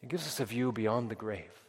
[0.03, 1.66] It gives us a view beyond the grave.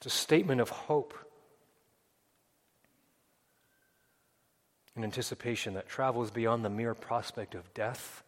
[0.00, 1.14] It's a statement of hope,
[4.96, 8.22] an anticipation that travels beyond the mere prospect of death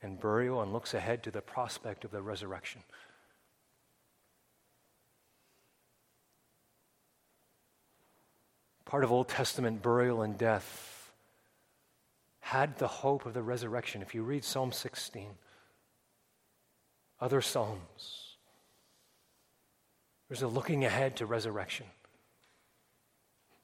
[0.00, 2.82] and burial and looks ahead to the prospect of the resurrection.
[8.86, 11.12] part of Old Testament burial and death,
[12.40, 14.00] had the hope of the resurrection.
[14.00, 15.26] If you read Psalm 16,
[17.20, 18.25] other Psalms,
[20.28, 21.86] there's a looking ahead to resurrection.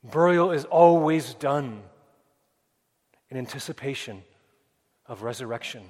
[0.04, 1.82] Burial is always done
[3.30, 4.22] in anticipation
[5.06, 5.82] of resurrection.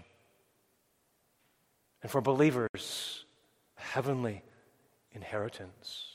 [2.03, 3.25] And for believers,
[3.77, 4.43] heavenly
[5.13, 6.13] inheritance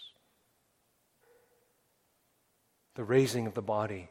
[2.97, 4.10] the raising of the body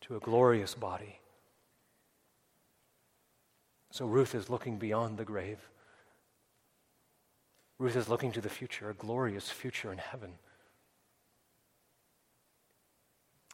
[0.00, 1.18] to a glorious body.
[3.90, 5.58] So Ruth is looking beyond the grave.
[7.82, 10.34] Ruth is looking to the future, a glorious future in heaven.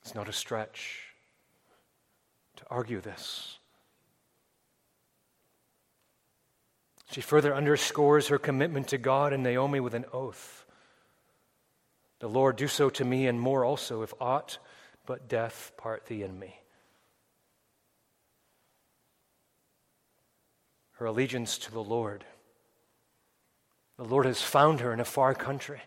[0.03, 1.15] It's not a stretch
[2.57, 3.59] to argue this.
[7.11, 10.67] She further underscores her commitment to God and Naomi with an oath.
[12.19, 14.59] The Lord, do so to me and more also, if aught
[15.07, 16.55] but death part thee and me.
[20.97, 22.27] Her allegiance to the Lord.
[23.99, 25.83] The Lord has found her in a far country.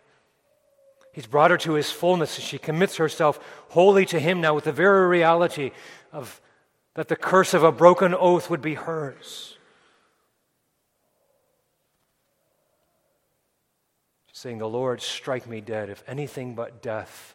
[1.12, 3.40] He's brought her to his fullness and she commits herself
[3.70, 5.72] wholly to him now with the very reality
[6.12, 6.40] of
[6.94, 9.56] that the curse of a broken oath would be hers.
[14.26, 17.34] She's saying, The Lord, strike me dead if anything but death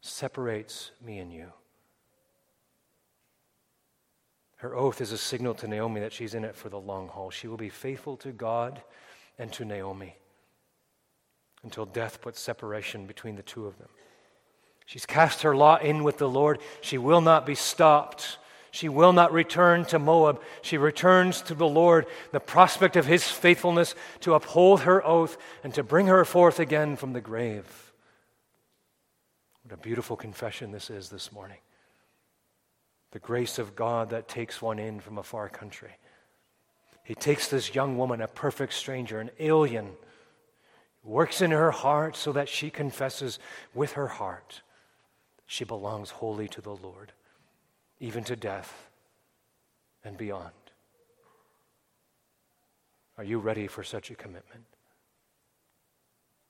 [0.00, 1.52] separates me and you.
[4.56, 7.30] Her oath is a signal to Naomi that she's in it for the long haul.
[7.30, 8.80] She will be faithful to God
[9.38, 10.16] and to Naomi
[11.62, 13.88] until death puts separation between the two of them.
[14.86, 16.60] She's cast her lot in with the Lord.
[16.82, 18.38] She will not be stopped.
[18.70, 20.42] She will not return to Moab.
[20.60, 25.72] She returns to the Lord, the prospect of his faithfulness to uphold her oath and
[25.74, 27.92] to bring her forth again from the grave.
[29.62, 31.58] What a beautiful confession this is this morning.
[33.12, 35.92] The grace of God that takes one in from a far country.
[37.04, 39.92] He takes this young woman, a perfect stranger, an alien,
[41.04, 43.38] works in her heart so that she confesses
[43.74, 44.62] with her heart
[45.46, 47.12] she belongs wholly to the Lord,
[48.00, 48.90] even to death
[50.02, 50.52] and beyond.
[53.16, 54.64] Are you ready for such a commitment?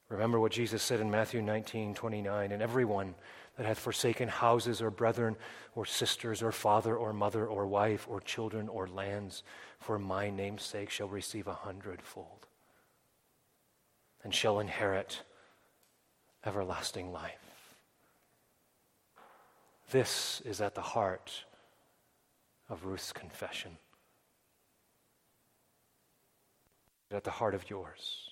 [0.09, 3.15] Remember what Jesus said in Matthew 19, 29, and everyone
[3.57, 5.37] that hath forsaken houses or brethren
[5.75, 9.43] or sisters or father or mother or wife or children or lands
[9.85, 12.47] for my name's sake shall receive a hundredfold
[14.23, 15.21] and shall inherit
[16.47, 17.75] everlasting life.
[19.91, 21.45] This is at the heart
[22.71, 23.77] of Ruth's confession,
[27.11, 28.31] at the heart of yours.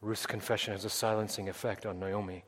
[0.00, 2.44] Ruth's confession has a silencing effect on Naomi.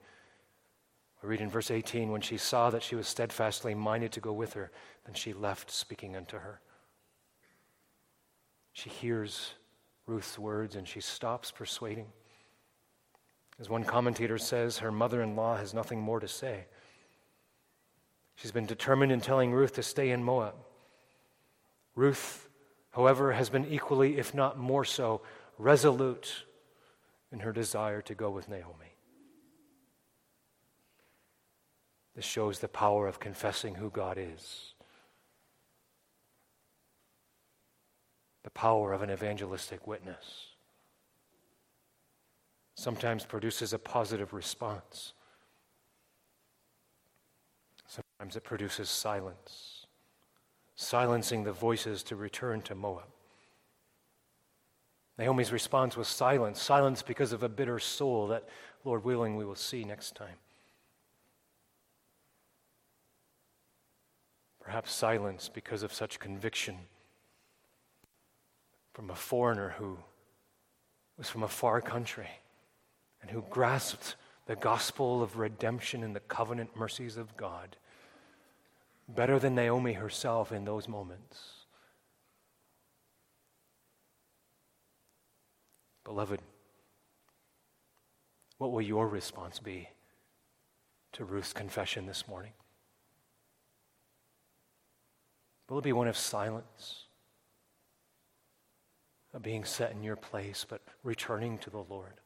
[1.22, 4.32] We read in verse 18 when she saw that she was steadfastly minded to go
[4.32, 4.70] with her,
[5.04, 6.60] then she left speaking unto her.
[8.72, 9.54] She hears
[10.06, 12.06] Ruth's words and she stops persuading.
[13.58, 16.66] As one commentator says, her mother in law has nothing more to say.
[18.34, 20.54] She's been determined in telling Ruth to stay in Moab.
[21.94, 22.50] Ruth,
[22.90, 25.22] however, has been equally, if not more so,
[25.56, 26.44] resolute
[27.32, 28.95] in her desire to go with Naomi.
[32.16, 34.72] This shows the power of confessing who God is,
[38.42, 40.46] the power of an evangelistic witness.
[42.74, 45.12] Sometimes produces a positive response.
[47.86, 49.86] Sometimes it produces silence,
[50.74, 53.04] silencing the voices to return to Moab.
[55.18, 58.48] Naomi's response was silence, silence because of a bitter soul that,
[58.84, 60.36] Lord willing, we will see next time.
[64.66, 66.76] Perhaps silence because of such conviction
[68.92, 69.98] from a foreigner who
[71.16, 72.26] was from a far country
[73.22, 77.76] and who grasped the gospel of redemption and the covenant mercies of God
[79.08, 81.66] better than Naomi herself in those moments.
[86.02, 86.40] Beloved,
[88.58, 89.90] what will your response be
[91.12, 92.52] to Ruth's confession this morning?
[95.68, 97.04] Will it be one of silence,
[99.34, 102.20] of being set in your place, but returning to the Lord?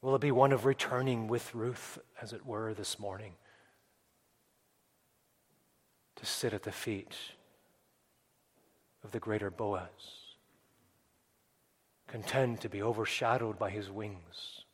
[0.00, 3.32] Will it be one of returning with Ruth, as it were, this morning,
[6.16, 7.14] to sit at the feet
[9.02, 10.24] of the greater Boaz?
[12.14, 14.64] content to be overshadowed by his wings,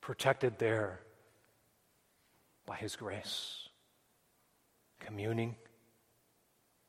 [0.00, 0.98] protected there
[2.66, 3.67] by his grace,
[4.98, 5.56] communing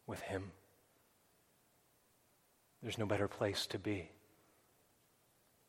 [0.08, 0.52] with him.
[2.82, 4.10] There's no better place to be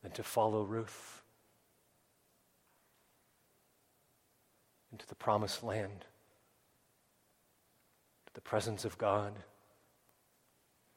[0.02, 1.22] than to follow Ruth
[4.92, 6.04] into the promised land,
[8.26, 9.32] to the presence of God,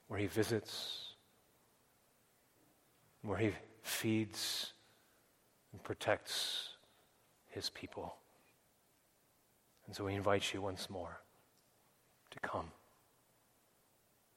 [0.08, 1.14] where he visits
[3.24, 4.74] where he feeds
[5.72, 6.70] and protects
[7.50, 8.16] his people.
[9.88, 11.20] And so he invites you once more
[12.32, 12.72] to come,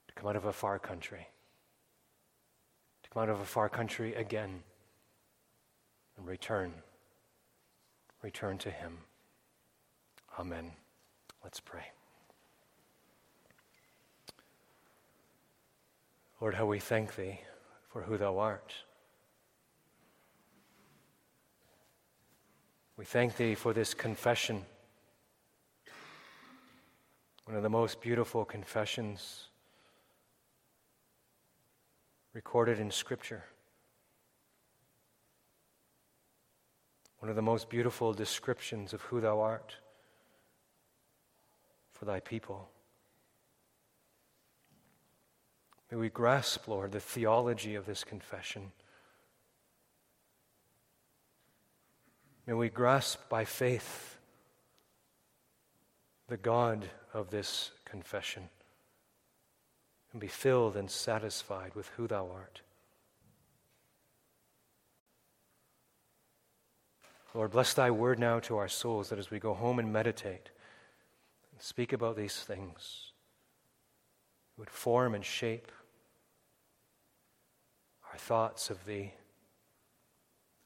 [0.09, 1.29] to come out of a far country,
[3.05, 4.65] to come out of a far country again
[6.17, 6.73] and return,
[8.23, 8.99] return to him.
[10.37, 10.73] Amen.
[11.45, 11.93] Let's pray.
[16.41, 17.39] Lord, how we thank thee
[17.89, 18.75] for who thou art.
[22.97, 24.65] We thank thee for this confession,
[27.45, 29.51] one of the most beautiful confessions
[32.37, 33.43] recorded in Scripture.
[37.21, 39.77] One of the most beautiful descriptions of who thou art
[41.93, 42.69] for thy people.
[45.91, 48.71] May we grasp, Lord, the theology of this confession.
[52.47, 54.19] May we grasp by faith
[56.29, 56.85] the God
[57.15, 58.51] of this confession
[60.17, 62.63] and be filled and satisfied with who thou art.
[67.35, 70.49] Lord, bless thy word now to our souls that as we go home and meditate
[71.53, 73.13] and speak about these things,
[74.57, 75.71] it would form and shape
[78.11, 79.13] our thoughts of thee,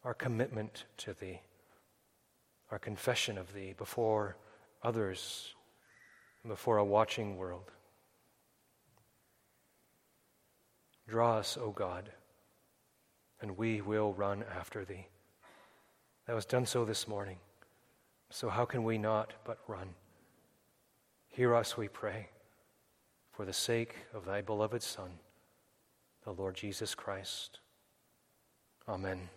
[0.04, 1.40] our commitment to thee,
[2.70, 4.36] our confession of thee before
[4.84, 5.54] others
[6.44, 7.72] and before a watching world.
[11.10, 12.08] Draw us, O God,
[13.40, 15.08] and we will run after thee.
[16.28, 17.38] That was done so this morning.
[18.30, 19.88] So how can we not but run?
[21.26, 22.28] Hear us, we pray,
[23.32, 25.10] for the sake of thy beloved Son,
[26.24, 27.58] the Lord Jesus Christ.
[28.88, 29.30] Amen.